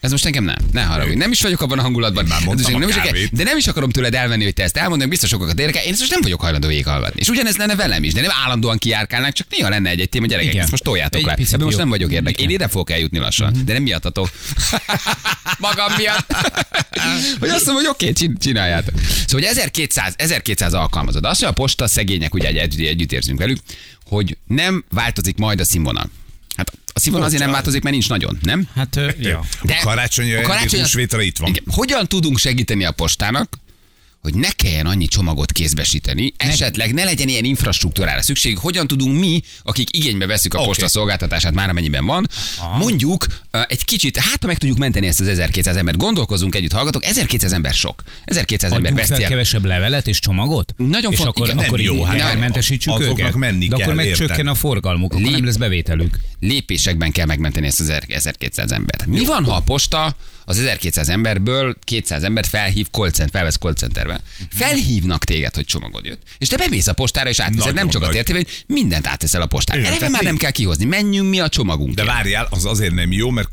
[0.00, 1.16] ez most engem nem, ne haragudj.
[1.16, 2.24] Nem is vagyok abban a hangulatban.
[2.24, 5.08] Már mondtam a nem is, de nem is akarom tőled elvenni, hogy te ezt elmondod,
[5.08, 5.82] biztos sokakat érdekel.
[5.82, 7.20] Én ezt most nem vagyok hajlandó végighallgatni.
[7.20, 10.50] És ugyanez lenne velem is, de nem állandóan kiárkálnánk, csak néha lenne egy-egy téma, gyerekek,
[10.50, 10.62] Igen.
[10.62, 11.36] ezt most toljátok Egy le.
[11.52, 12.44] Ebben most nem vagyok érdekel.
[12.44, 14.28] Én ide fogok eljutni lassan, de nem miattatok.
[15.58, 16.32] Magam miatt.
[17.38, 18.94] hogy azt mondom, hogy oké, okay, csináljátok.
[19.26, 21.24] Szóval, hogy 1200, 1200 alkalmazott.
[21.24, 23.58] Azt, hogy a posta szegények, ugye egy, egy, együtt érzünk velük,
[24.08, 26.10] hogy nem változik majd a színvonal.
[26.96, 28.68] A színvonal azért nem változik, mert nincs nagyon, nem?
[28.74, 29.38] Hát, ja.
[29.62, 31.48] A karácsonyi a karácsony- húsvétra itt van.
[31.48, 31.62] Igen.
[31.70, 33.58] Hogyan tudunk segíteni a postának,
[34.26, 39.42] hogy ne kelljen annyi csomagot kézbesíteni, esetleg ne legyen ilyen infrastruktúrára szükség, hogyan tudunk mi,
[39.62, 40.66] akik igénybe veszük a Oké.
[40.66, 42.26] posta szolgáltatását már amennyiben van,
[42.78, 46.72] mondjuk ö, egy kicsit, hát ha meg tudjuk menteni ezt az 1200 embert, gondolkozunk együtt,
[46.72, 48.02] hallgatok, 1200 ember sok.
[48.24, 49.28] 1200 ember Adjunk el.
[49.28, 50.74] kevesebb levelet és csomagot?
[50.76, 52.38] Nagyon és font- akkor, igen, akkor jó, hát nem.
[52.38, 53.34] mentesítsük őket?
[53.34, 54.26] menni De akkor kell, meg érted?
[54.26, 56.18] csökken a forgalmuk, akkor Lép- nem lesz bevételük.
[56.40, 59.06] lépésekben kell megmenteni ezt az 1200 embert.
[59.06, 63.72] Mi van, ha a posta az 1200 emberből 200 embert felhív call center, felvesz call
[63.74, 64.15] centerbe.
[64.50, 66.22] Felhívnak téged, hogy csomagod jött.
[66.38, 68.14] És te bemész a postára, és átveszed nem csak a nagy.
[68.14, 69.82] tértével, hogy mindent átveszel a postára.
[69.82, 70.84] Tehát már nem kell kihozni.
[70.84, 71.94] Menjünk mi a csomagunk.
[71.94, 73.50] De várjál, az azért nem jó, mert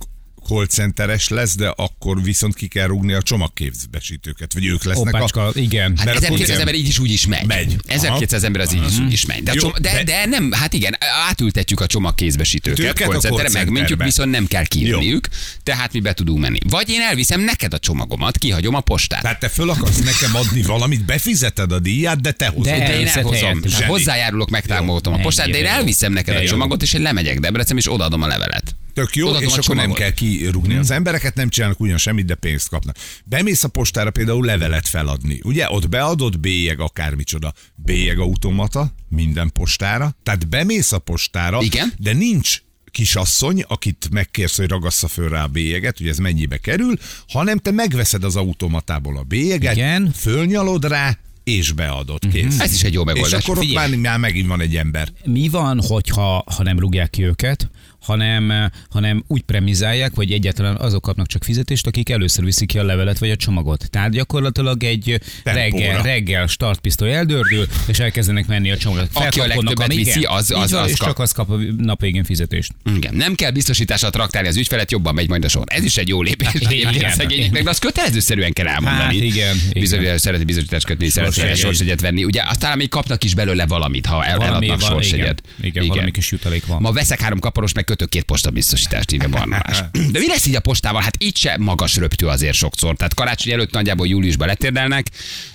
[0.48, 5.46] call centeres lesz, de akkor viszont ki kell rúgni a csomagképzbesítőket, vagy ők lesznek Opácska,
[5.46, 5.52] a...
[5.56, 5.94] igen.
[5.98, 7.46] Hát Mert 1200 akkor- ember így is úgy is megy.
[7.46, 7.76] Megy.
[7.86, 9.44] 1200 ember az így is úgy is megy.
[9.44, 10.96] De, Jó, csom- de, de- nem, hát igen,
[11.30, 15.28] átültetjük a csomagkézbesítőket, Őket a call centerre, megmentjük, viszont nem kell kiírniük,
[15.64, 16.60] tehát mi be tudunk menni.
[16.70, 19.22] Vagy én elviszem neked a csomagomat, kihagyom a postát.
[19.22, 22.64] Tehát te föl akarsz nekem adni valamit, befizeted a díját, de te hozod.
[22.64, 26.82] De De én elhozom, hát hozzájárulok, megtámogatom a postát, de én elviszem neked a csomagot,
[26.82, 28.63] és én lemegyek Debrecen, és odaadom a levelet.
[28.94, 30.76] Tök jó, és akkor nem kell kirúgni.
[30.76, 32.96] Az embereket nem csinálnak ugyan semmit, de pénzt kapnak.
[33.26, 35.40] Bemész a postára például levelet feladni.
[35.44, 37.54] Ugye ott beadod bélyeg akármicsoda.
[37.76, 40.16] Bélyeg automata minden postára.
[40.24, 41.94] Tehát bemész a postára, Igen.
[41.98, 46.98] de nincs kisasszony, akit megkérsz, hogy ragassza föl rá a bélyeget, hogy ez mennyibe kerül,
[47.28, 50.12] hanem te megveszed az automatából a bélyeget, Igen.
[50.16, 52.20] fölnyalod rá, és beadod.
[52.32, 52.60] Kész.
[52.60, 53.44] Ez is egy jó És megoldás.
[53.44, 55.10] akkor ott már, már megint van egy ember.
[55.26, 57.70] Mi van, hogyha ha nem rúgják ki őket,
[58.04, 62.84] hanem, hanem úgy premizálják, vagy egyáltalán azok kapnak csak fizetést, akik először viszik ki a
[62.84, 63.90] levelet vagy a csomagot.
[63.90, 69.10] Tehát gyakorlatilag egy reggel, reggel startpisztoly eldördül, és elkezdenek menni a csomagot.
[69.14, 71.08] Aki a legtöbbet ami- viszi, igen, az- az- van, az és kap.
[71.08, 72.72] csak az kap a nap végén fizetést.
[72.96, 75.64] Igen, nem kell biztosításra traktálni az ügyfelet, jobban megy majd a sor.
[75.66, 76.70] Ez is egy jó lépés Igen.
[76.72, 79.04] egyébként a szegényeknek, de azt kötelezőszerűen kell elmondani.
[79.04, 79.58] Hát igen, igen.
[79.74, 82.02] Bizony, szereti bizonyítást kötni, szereti Sorsjegyet.
[82.02, 82.24] venni.
[82.24, 85.42] Ugye aztán még kapnak is belőle valamit, ha el, Valami eladnak van, sorsegyet.
[85.60, 85.72] igen.
[85.72, 86.82] Igen, valami kis jutalék van.
[86.82, 89.84] Ma veszek három kaparos, meg kötök két postabiztosítást, írja Barnabás.
[89.92, 91.02] De mi lesz így a postával?
[91.02, 92.96] Hát itt se magas röptő azért sokszor.
[92.96, 95.08] Tehát karácsony előtt nagyjából júliusban letérdelnek,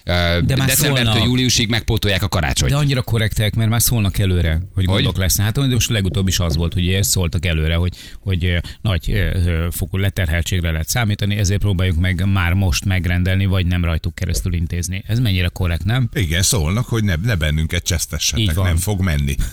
[0.04, 1.24] de már decembertől szólnak.
[1.24, 2.70] júliusig megpótolják a karácsonyt.
[2.70, 5.22] De annyira korrektek, mert már szólnak előre, hogy gondok Hogy?
[5.22, 5.46] lesznek.
[5.46, 9.32] Hát de most legutóbb is az volt, hogy ezt szóltak előre, hogy, hogy nagy
[9.70, 15.04] fokú leterheltségre lehet számítani, ezért próbáljuk meg már most megrendelni, vagy nem rajtuk keresztül intézni.
[15.06, 16.08] Ez mennyire korrekt, nem?
[16.12, 18.66] Igen, szólnak, hogy ne, ne bennünket Így csesztessetek, van.
[18.66, 19.34] nem fog menni.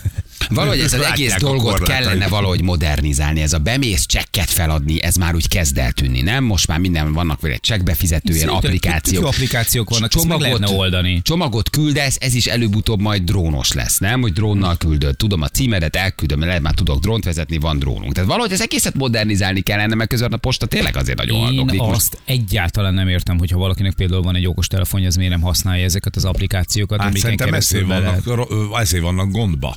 [0.48, 3.40] Valahogy ez az egész dolgot kellene valahogy modernizálni.
[3.40, 6.44] Ez a bemész csekket feladni, ez már úgy kezd el tűnni, nem?
[6.44, 9.24] Most már minden vannak vele csekbefizető, ilyen applikációk.
[9.24, 11.20] applikációk vannak, meg lehetne oldani.
[11.22, 14.20] Csomagot küldesz, ez is előbb-utóbb majd drónos lesz, nem?
[14.20, 15.16] Hogy drónnal küldöd.
[15.16, 18.12] Tudom a címedet, elküldöm, lehet már tudok drónt vezetni, van drónunk.
[18.12, 21.80] Tehát valahogy az egészet modernizálni kellene, mert közben a posta tényleg azért nagyon Én haldoklik.
[21.80, 25.40] Most azt egyáltalán nem értem, hogyha valakinek például van egy okos telefonja, az miért nem
[25.40, 29.76] használja ezeket az applikációkat, Hát amiken szerintem keresztül vannak, ezért vannak gondba.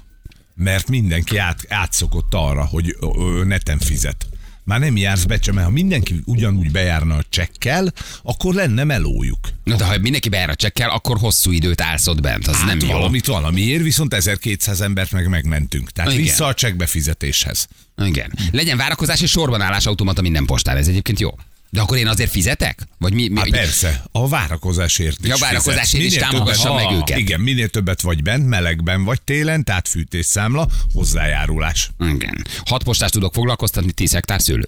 [0.63, 4.27] Mert mindenki át, átszokott arra, hogy ö, neten fizet.
[4.63, 7.93] Már nem jársz be, csak mert ha mindenki ugyanúgy bejárna a csekkel,
[8.23, 9.39] akkor lenne melójuk.
[9.63, 12.47] Na de ha mindenki bejár a csekkel, akkor hosszú időt állsz ott bent.
[12.47, 12.87] Az Hát nem jó.
[12.87, 15.91] valamit valamiért, viszont 1200 embert meg megmentünk.
[15.91, 16.23] Tehát Igen.
[16.23, 17.67] vissza a csekbefizetéshez.
[18.05, 18.33] Igen.
[18.51, 21.29] Legyen várakozás és sorban állás automata minden postán, ez egyébként jó.
[21.69, 22.87] De akkor én azért fizetek?
[22.97, 23.27] Vagy mi?
[23.27, 27.17] mi Hát persze, a várakozásért is a várakozásért is támogassam meg őket.
[27.17, 31.89] Igen, minél többet vagy bent, melegben vagy télen, tehát fűtésszámla, hozzájárulás.
[31.99, 32.45] Igen.
[32.65, 34.65] Hat postást tudok foglalkoztatni, 10 hektár szőlő.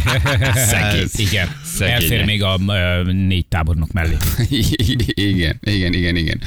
[0.70, 1.08] Szegény.
[1.16, 2.00] Igen, Szegények.
[2.00, 4.16] elfér még a ö, négy tábornok mellé.
[5.14, 6.40] igen, igen, igen, igen.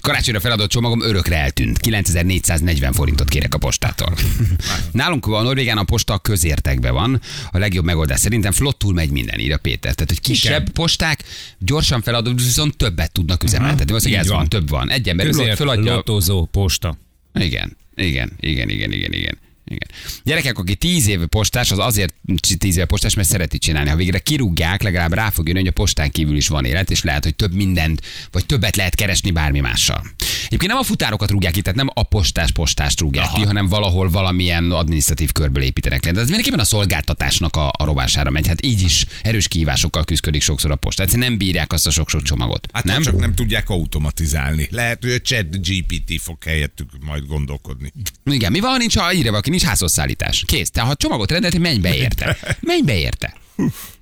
[0.00, 1.78] Karácsonyra feladott csomagom örökre eltűnt.
[1.78, 4.14] 9440 forintot kérek a postától.
[4.92, 7.20] Nálunk a Norvégán a posta közértekbe van.
[7.50, 9.94] A legjobb megoldás szerintem flottul megy minden, írja Péter.
[9.94, 10.72] Tehát, hogy kisebb Igen.
[10.72, 11.24] posták
[11.58, 13.96] gyorsan feladott, viszont többet tudnak üzemeltetni.
[14.06, 14.36] Így ez van.
[14.36, 14.48] van.
[14.48, 14.90] több van.
[14.90, 15.94] Egy ember föladja.
[15.94, 16.96] lottózó posta.
[17.34, 19.38] Igen, igen, igen, igen, igen, igen.
[19.72, 19.88] Igen.
[20.24, 22.14] Gyerekek, aki tíz éve postás, az azért
[22.58, 23.90] tíz éve postás, mert szereti csinálni.
[23.90, 27.02] Ha végre kirúgják, legalább rá fog jönni, hogy a postán kívül is van élet, és
[27.02, 30.02] lehet, hogy több mindent, vagy többet lehet keresni bármi mással.
[30.46, 33.38] Egyébként nem a futárokat rúgják ki, tehát nem a postás postást rúgják Aha.
[33.38, 36.12] ki, hanem valahol valamilyen adminisztratív körből építenek le.
[36.12, 38.46] De ez mindenképpen a szolgáltatásnak a, a rovására megy.
[38.46, 41.02] Hát így is erős kihívásokkal küzdik sokszor a posta.
[41.02, 42.68] Egyszerűen nem bírják azt a sok-sok csomagot.
[42.72, 42.94] Hát nem?
[42.94, 43.02] nem?
[43.02, 44.68] csak nem tudják automatizálni.
[44.70, 47.92] Lehet, hogy a chat GPT fog helyettük majd gondolkodni.
[48.24, 50.42] Igen, mi van, nincs, ha írja valaki, nincs házhozszállítás.
[50.46, 50.70] Kész.
[50.70, 52.36] Tehát ha csomagot rendelti, menj be érte.
[52.60, 53.34] Menj be érte.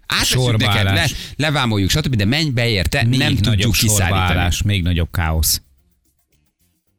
[0.07, 4.55] Átveszünk neked, le, levámoljuk, stb., de menj be érte, Még nem tudjuk kiszállítani.
[4.65, 5.63] még nagyobb káosz.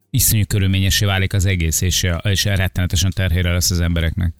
[0.10, 4.34] Iszonyú körülményesé válik az egész, és, és rettenetesen terhére lesz az embereknek.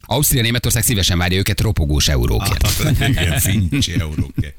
[0.00, 2.66] Ausztria, Németország szívesen várja őket ropogós eurókért.
[3.08, 4.58] Igen, fincsi eurókért.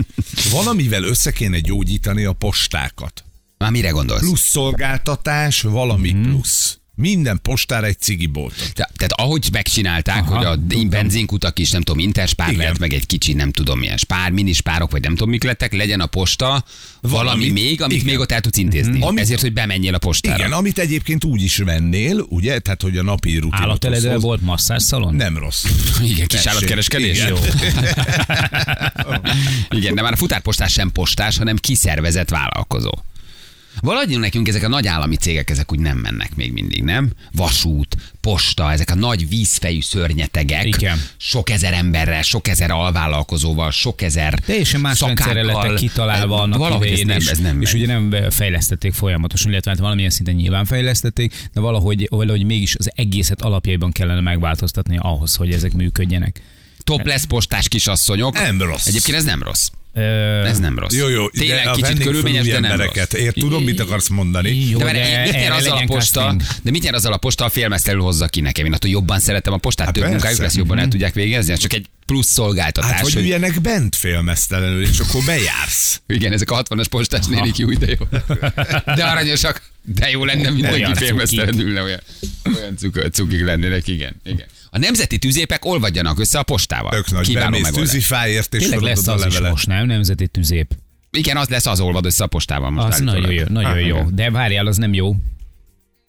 [0.52, 3.24] Valamivel össze kéne gyógyítani a postákat.
[3.58, 4.21] Már mire gondolsz?
[4.21, 6.24] Plusz szolgáltatás, valami Mhm.
[6.24, 6.80] plusz.
[6.98, 8.74] Minden postára egy cigiboltot.
[8.74, 10.90] Te- Tehát ahogy megcsinálták, Aha, hogy a tudom.
[10.90, 12.60] benzinkutak is, nem tudom, interspár Igen.
[12.60, 16.00] lehet, meg egy kicsi, nem tudom milyen spár, minispárok, vagy nem tudom mik lettek, legyen
[16.00, 16.46] a posta
[17.02, 17.54] valami, Valamit.
[17.54, 18.06] még, amit Igen.
[18.08, 19.02] még ott el tudsz intézni.
[19.02, 20.38] Amit- Ezért, hogy bemenjél a postára.
[20.38, 22.60] Igen, amit egyébként úgy is vennél, ugye?
[22.60, 25.16] Tehát, hogy a napi rutinot Állateledel hoz- volt masszásszalon?
[25.16, 25.66] Nem rossz.
[26.04, 27.18] Igen, kis állatkereskedés.
[27.18, 27.28] Igen.
[27.30, 27.36] Jó.
[29.78, 32.92] Igen, de már a futárpostás sem postás, hanem kiszervezett vállalkozó.
[33.80, 37.12] Valahogy nekünk ezek a nagy állami cégek, ezek úgy nem mennek még mindig, nem?
[37.32, 40.66] Vasút, posta, ezek a nagy vízfejű szörnyetegek.
[40.66, 41.02] Igen.
[41.18, 46.88] Sok ezer emberrel, sok ezer alvállalkozóval, sok ezer Teljesen más rendszerre lettek kitalálva annak Valahogy
[46.88, 47.82] ez nem, és, ez nem és megy.
[47.82, 52.92] ugye nem fejlesztették folyamatosan, illetve hát valamilyen szinten nyilván fejlesztették, de valahogy, valahogy mégis az
[52.96, 56.42] egészet alapjaiban kellene megváltoztatni ahhoz, hogy ezek működjenek.
[56.84, 58.34] Topless postás kisasszonyok.
[58.34, 58.86] Nem rossz.
[58.86, 59.68] Egyébként ez nem rossz.
[60.46, 60.96] Ez nem rossz.
[60.96, 63.14] Jó, jó, Tényleg de kicsit körülményes, de nem embereket.
[63.14, 63.22] rossz.
[63.22, 64.56] Ért, tudom, mit akarsz mondani.
[64.70, 67.50] Jó, De, de mit nyer azzal a posta, de mit nyer azzal a posta, a
[67.50, 68.66] félmeztelenül hozza ki nekem?
[68.66, 71.74] Én attól jobban szeretem a postát, Hát több munkájuk lesz, jobban el tudják végezni, csak
[71.74, 72.92] egy plusz szolgáltatás.
[72.92, 76.02] Hát, hogy hogy- üljenek bent félmeztelenül, és akkor bejársz.
[76.08, 78.06] Igen, ezek a 60-as postás nélik jó, de jó.
[78.96, 82.00] De aranyosak, de jó lenne, mindenki Olyan félmeztelen ülne, olyan,
[82.58, 82.78] olyan
[83.12, 84.46] cukik lennének, igen, igen.
[84.76, 86.92] A nemzeti tűzépek olvadjanak össze a postával.
[86.92, 89.86] Tök nagy Kiváló tűzifáért, és Tényleg lesz az is most, nem?
[89.86, 90.76] Nemzeti tüzép.
[91.12, 94.10] Igen, az lesz, az olvad össze a postával most Az nagyon jó, nagyon jó.
[94.10, 95.16] De várjál, az nem jó.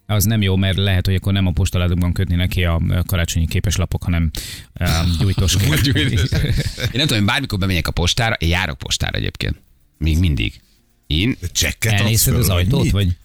[0.07, 4.03] Az nem jó, mert lehet, hogy akkor nem a postaládokban kötni neki a karácsonyi képeslapok,
[4.03, 4.31] hanem
[4.81, 6.19] um, gyújtós Én
[6.93, 9.57] nem tudom, én bármikor bemegyek a postára, én járok postára egyébként.
[9.99, 10.61] Még mindig.
[11.07, 13.17] Én Csekket Elnézted föl, az ajtót, vagy?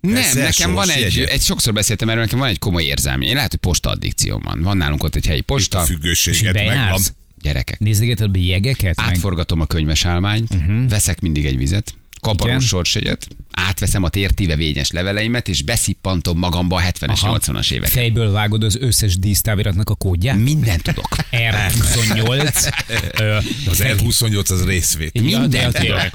[0.00, 1.30] Nem, nekem van egy, sorsjegyet?
[1.30, 3.26] egy, sokszor beszéltem erről, nekem van egy komoly érzelmi.
[3.26, 4.62] Én lehet, hogy posta addikcióm van.
[4.62, 5.80] Van nálunk ott egy helyi posta.
[5.80, 7.00] Függőséget megvan.
[7.42, 7.78] Gyerekek.
[7.78, 8.96] Nézegeted a bélyegeket?
[8.96, 9.06] meg?
[9.06, 10.88] Átforgatom a könyves állványt, uh-huh.
[10.88, 12.66] veszek mindig egy vizet, kaparós Igen.
[12.66, 17.38] sorsegyet, átveszem a tértíve vényes leveleimet, és beszippantom magamba a 70-es, Aha.
[17.38, 17.92] 80-as éveket.
[17.92, 20.36] Fejből vágod az összes dísztáviratnak a kódját?
[20.36, 21.08] Mindent tudok.
[21.32, 22.72] R28.
[23.18, 25.20] ö, Az R28 az részvét.
[25.22, 26.10] Mindent tudok.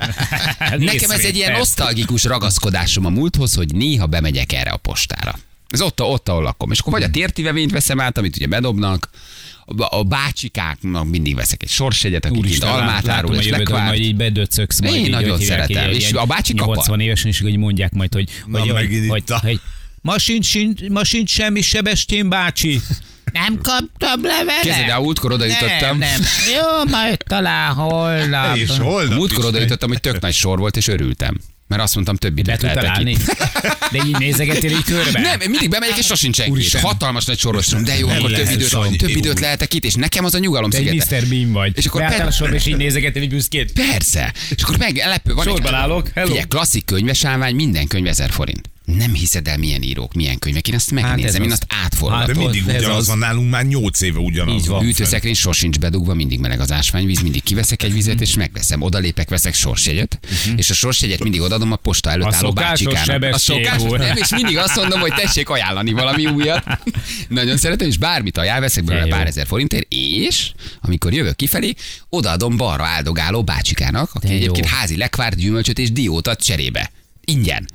[0.78, 5.36] Nekem ez egy ilyen nosztalgikus ragaszkodásom a múlthoz, hogy néha bemegyek erre a postára.
[5.68, 6.72] Ez ott, ott ahol lakom.
[6.72, 9.09] És akkor vagy a tértívevényt veszem át, amit ugye bedobnak,
[9.78, 13.88] a bácsikáknak mindig veszek egy sorsjegyet, aki kint almát árul, és lekvárt.
[13.88, 14.82] majd így bedöcögsz.
[14.82, 15.91] Majd Én így, nagyon szeretem.
[15.91, 16.76] így, És a bácsi kapar.
[16.76, 19.59] 80 évesen is, hogy mondják majd, hogy, Na, hogy, hogy, hogy, hogy
[20.01, 22.82] ma sincs, sincs, ma sincs semmi Sebestyén bácsi.
[23.32, 24.61] Nem kaptam levelet.
[24.61, 25.97] Képzeld el, múltkor oda jutottam.
[25.97, 26.22] Nem, nem.
[26.55, 28.55] Jó, majd talán holnap.
[28.55, 31.39] És holnap Múltkor oda jutottam, hogy tök nagy sor volt, és örültem.
[31.76, 33.11] Mert azt mondtam, több Be időt tudtál állni?
[33.11, 33.26] itt.
[33.91, 35.19] De így nézegetél így körbe?
[35.19, 36.82] Nem, mindig bemegyek, és sosincs Úristen.
[36.82, 38.95] hatalmas nagy soros, de jó, Nem akkor több időt, Sanyi.
[38.95, 41.19] több időt lehetek itt, és nekem az a nyugalom Te egy szigete.
[41.19, 41.28] Mr.
[41.28, 41.71] Bean vagy.
[41.76, 43.71] És akkor Beálltál pe- a sorba, és így nézegetél így büszkét.
[43.71, 44.34] Persze.
[44.55, 45.45] És akkor meg lepő van.
[45.45, 46.28] Sorban egy, állok, hello.
[46.28, 48.69] Figyelj, klasszik könyvesállvány, minden könyv 1000 forint.
[48.86, 50.67] Nem hiszed el, milyen írók, milyen könyvek.
[50.67, 51.51] Én azt megnézem, ez én az.
[51.51, 52.43] azt De átforgatom.
[52.43, 53.07] mindig Ez ugyanaz az.
[53.07, 54.83] van nálunk, már 8 éve ugyanaz Így van.
[54.83, 58.81] Hűtőszekrény sosincs bedugva, mindig meleg az ásványvíz, mindig kiveszek egy vizet, és megveszem.
[58.81, 60.19] Odalépek, veszek sorsjegyet,
[60.55, 63.33] és a sorsjegyet mindig odadom a posta előtt A álló bácsikának.
[63.33, 66.63] A szokásos, nem, és mindig azt mondom, hogy tessék ajánlani valami újat.
[67.29, 71.73] Nagyon szeretem, és bármit ajánl, veszek belőle De pár ezer forintért, és amikor jövök kifelé,
[72.09, 76.91] odaadom balra áldogáló bácsikának, aki De egyébként házi lekvárt, gyümölcsöt és diót ad cserébe.
[77.25, 77.67] Ingyen.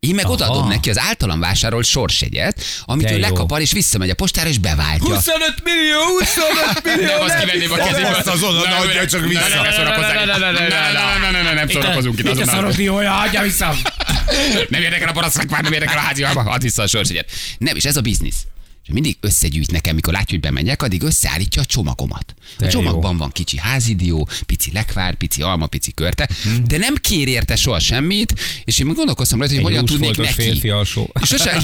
[0.00, 0.32] Én meg Aha.
[0.32, 3.20] odaadom neki az általam vásárolt sorsjegyet, amit De ő jó.
[3.20, 5.14] lekapar és visszamegy a postára és beváltja.
[5.14, 7.06] 25 millió, 25 millió.
[7.16, 8.04] Nem, azt kivenném a kezéből.
[8.14, 9.48] Azt az oda, Nem, adja csak vissza.
[9.48, 9.70] Ne, ne, ne.
[9.70, 12.54] Ne, ne, ne, ne, ne, ne, ne, nem szórakozunk itt Itt a azonnal.
[12.54, 13.74] szaros diója, adja vissza.
[14.68, 17.30] Nem érdekel a parasztlakvár, nem érdekel a házi alma, add vissza a sorsjegyet.
[17.58, 18.36] Nem, és ez a biznisz.
[18.92, 22.34] Mindig összegyűjt nekem, mikor látja, hogy bemegyek, addig összeállítja a csomagomat.
[22.58, 26.28] A De csomagban van kicsi házidió, pici lekvár, pici alma, pici körte,
[26.66, 28.34] de nem kér érte soha semmit,
[28.64, 30.32] és én gondolkoztam rajta, hogy Egy hogyan tudnék neki.
[30.42, 31.10] férfi alsó.
[31.22, 31.62] És Sosem,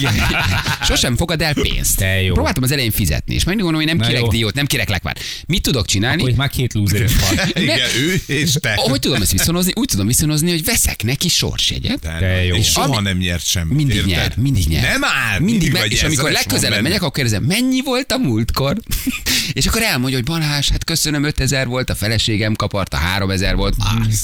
[0.85, 1.99] sosem fogad el pénzt.
[1.99, 2.33] De jó.
[2.35, 4.29] Próbáltam az elején fizetni, és meg gondolom, hogy nem Na kérek jó.
[4.29, 5.21] diót, nem kérek lekvárt.
[5.47, 6.23] Mit tudok csinálni?
[6.23, 7.47] Hogy már két lúzer van.
[7.63, 8.73] Igen, ő és te.
[8.77, 9.73] Hogy tudom ezt viszonozni?
[9.75, 12.55] Úgy tudom viszonozni, hogy veszek neki sorsjegyet, De jó.
[12.57, 13.77] És soha nem nyert semmit.
[13.77, 14.11] mindig érted?
[14.11, 14.83] nyer, mindig nyer.
[14.83, 15.41] Nem áll.
[15.41, 18.77] mindig meg, vagy és amikor legközelebb megyek, akkor kérdezem, mennyi volt a múltkor?
[19.53, 23.75] és akkor elmondja, hogy Balázs, hát köszönöm, 5000 volt, a feleségem kapart, a 3000 volt.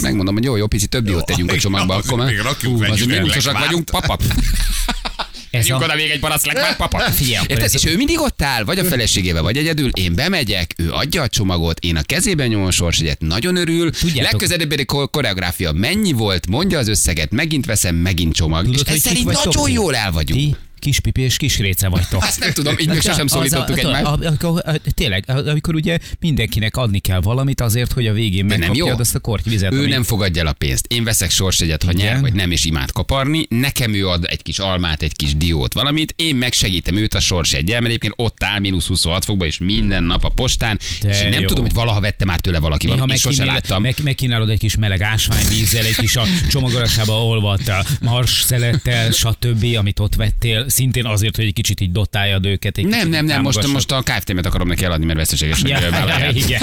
[0.00, 2.44] Megmondom, hogy jó, jó, pici több diót tegyünk a még csomagba, akkor még már.
[2.44, 3.66] rakjuk, Hú, vegyünk azért el mínusosak lekvárt.
[3.66, 4.16] vagyunk, papa.
[5.50, 6.98] Ez Tegyünk a, oda még egy paraszt lekvárt, papa.
[6.98, 7.62] Figyelj, Érted?
[7.64, 11.22] ez- És ő mindig ott áll, vagy a feleségével, vagy egyedül, én bemegyek, ő adja
[11.22, 13.90] a csomagot, én a kezében nyomom a sorsegyet, nagyon örül.
[13.90, 18.64] Tudjátok- Legközelebbi ko- koreográfia mennyi volt, mondja az összeget, megint veszem, megint csomag.
[18.64, 20.40] Tudod, és ez szerint nagyon jól el vagyunk.
[20.40, 22.22] Ti kis pipi és kis réce vagytok.
[22.22, 24.04] Azt nem tudom, így még sosem szólítottuk egymást.
[24.04, 24.62] Amikor,
[24.94, 29.72] tényleg, amikor ugye mindenkinek adni kell valamit azért, hogy a végén megkapjad azt a kortyvizet.
[29.72, 30.86] Ő nem fogadja el a pénzt.
[30.88, 33.46] Én veszek sorsegyet, ha nyer, vagy nem, és imád kaparni.
[33.48, 36.14] Nekem ő ad egy kis almát, egy kis diót, valamit.
[36.16, 40.24] Én megsegítem őt a sorsegyel, mert egyébként ott áll mínusz 26 fokba, és minden nap
[40.24, 40.78] a postán.
[41.02, 41.46] De és én nem jó.
[41.46, 43.82] tudom, hogy valaha vette már tőle valaki Néha valamit, sose láttam.
[43.82, 49.66] Meg, megkínálod egy kis meleg ásványvízzel, egy kis a csomagolásába olvadt a mars szelettel, stb.,
[49.76, 52.78] amit ott vettél, szintén azért, hogy egy kicsit így dotáljad őket.
[52.78, 55.78] Egy Nem, nem, nem, most, most a KFT-met akarom neki eladni, mert veszteséges Ja,
[56.34, 56.62] igen.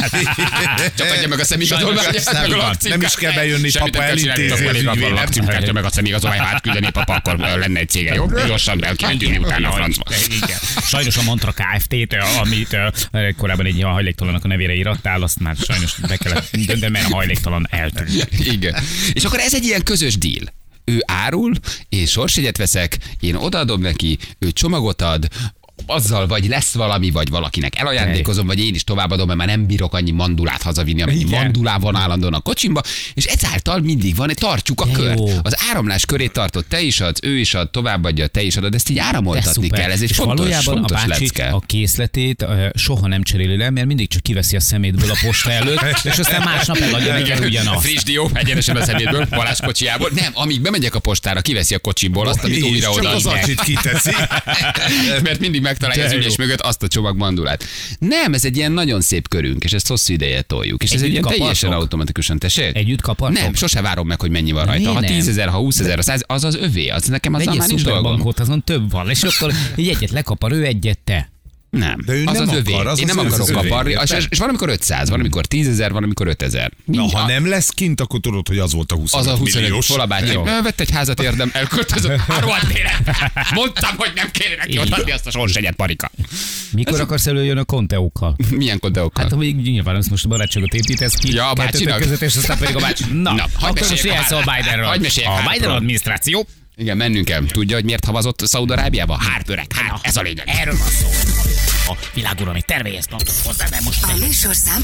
[0.98, 2.72] Csak adja meg a a nem.
[2.82, 5.04] Nem is kell bejönni, papa elintézi az ügyvédet.
[5.04, 8.26] a lakcímkártya, meg a szemigazolványt átküldeni, papa, akkor lenne egy cége, jó?
[8.48, 10.04] Gyorsan el kell gyűlni utána a francba.
[10.44, 10.58] Igen.
[10.88, 12.78] Sajnos a Mantra Kft-t, amit
[13.38, 17.16] korábban egy ilyen hajléktalannak a nevére írattál, azt már sajnos be kellett dönteni, mert a
[17.16, 18.28] hajléktalan eltűnt.
[18.40, 18.76] Igen.
[19.14, 20.58] És akkor ez egy ilyen közös deal.
[20.90, 21.54] Ő árul,
[21.90, 25.28] én sorsjegyet veszek, én odaadom neki, ő csomagot ad,
[25.86, 29.94] azzal vagy lesz valami, vagy valakinek elajándékozom, vagy én is továbbadom, mert már nem bírok
[29.94, 31.42] annyi mandulát hazavinni, amennyi Igen.
[31.44, 32.82] mandulá van állandóan a kocsimba,
[33.14, 35.18] és ezáltal mindig van, tartjuk a De kört.
[35.18, 35.28] jó.
[35.42, 38.90] Az áramlás körét tartott, te is adsz, ő is ad, továbbadja, te is adod, ezt
[38.90, 39.92] így áramoltatni kell.
[39.92, 41.48] Ez egy és fontos, valójában fontos a bácsi lecke.
[41.50, 45.80] a készletét soha nem cseréli le, mert mindig csak kiveszi a szemétből a posta előtt,
[46.04, 47.86] és aztán másnap eladja neki ugyanazt.
[47.86, 50.10] Friss dió, egyenesen a szemétből, Balázs kocsiából.
[50.16, 53.10] Nem, amíg bemegyek a postára, kiveszi a kocsimból azt, amit újra csak oda.
[53.16, 54.12] az acsit kiteszi.
[55.24, 56.44] Mert mindig megtalálja az ülés jó.
[56.46, 57.64] mögött azt a csomag mandulát.
[58.00, 60.84] Nem, ez egy ilyen nagyon szép körünk, és ezt hosszú ideje toljuk.
[60.84, 61.82] És ez egy Együtt ilyen teljesen kapartok?
[61.82, 62.76] automatikusan, tessék?
[62.76, 63.42] Együtt kapartok?
[63.42, 64.80] Nem, sose várom meg, hogy mennyi van rajta.
[64.80, 65.14] miért Ha nem?
[65.14, 68.22] 10 ezer, ha 20 ezer, az, az az övé, az nekem az már nincs dolgom.
[68.38, 71.32] azon több van, és akkor egy egyet lekapar, ő egyet te.
[71.70, 72.74] Nem, De ő az nem az övé.
[72.74, 75.20] akar, az Én az nem az akarok övé, kaparni, és, és van, amikor 500, van,
[75.20, 76.72] amikor 10 ezer, van, amikor 5000.
[76.86, 79.62] Na, ha nem lesz kint, akkor tudod, hogy az volt a 25 Az a 25
[79.62, 79.90] milliós.
[79.90, 82.20] Ö, Vett egy házat érdem, elköltözött.
[82.38, 83.02] A rohadt élet.
[83.54, 86.12] Mondtam, hogy nem kéne neki odaadni azt a sorsegyet, Marika.
[86.72, 88.36] Mikor akarsz előjön a konteókkal?
[88.50, 89.24] Milyen kondeokkal?
[89.24, 91.34] Hát, hogy nyilván azt most barátságot építesz ki.
[91.34, 92.00] Ja, a bácsinak.
[92.00, 93.04] Között, és aztán pedig a bácsi.
[93.12, 94.86] Na, Na, akkor most meséljek jelsz a a- Bidenről.
[94.86, 95.50] hagyd meséljek A.
[95.52, 96.48] Biden adminisztráció.
[96.80, 97.46] Igen, mennünk kell.
[97.46, 99.18] Tudja, hogy miért havazott Szaudarábiába?
[99.18, 100.44] Hárpöreg, hát ez a lényeg.
[100.48, 101.08] Erről van szó.
[101.94, 104.78] A világuralmi terveihez tartozik hozzá, de most A műsorszám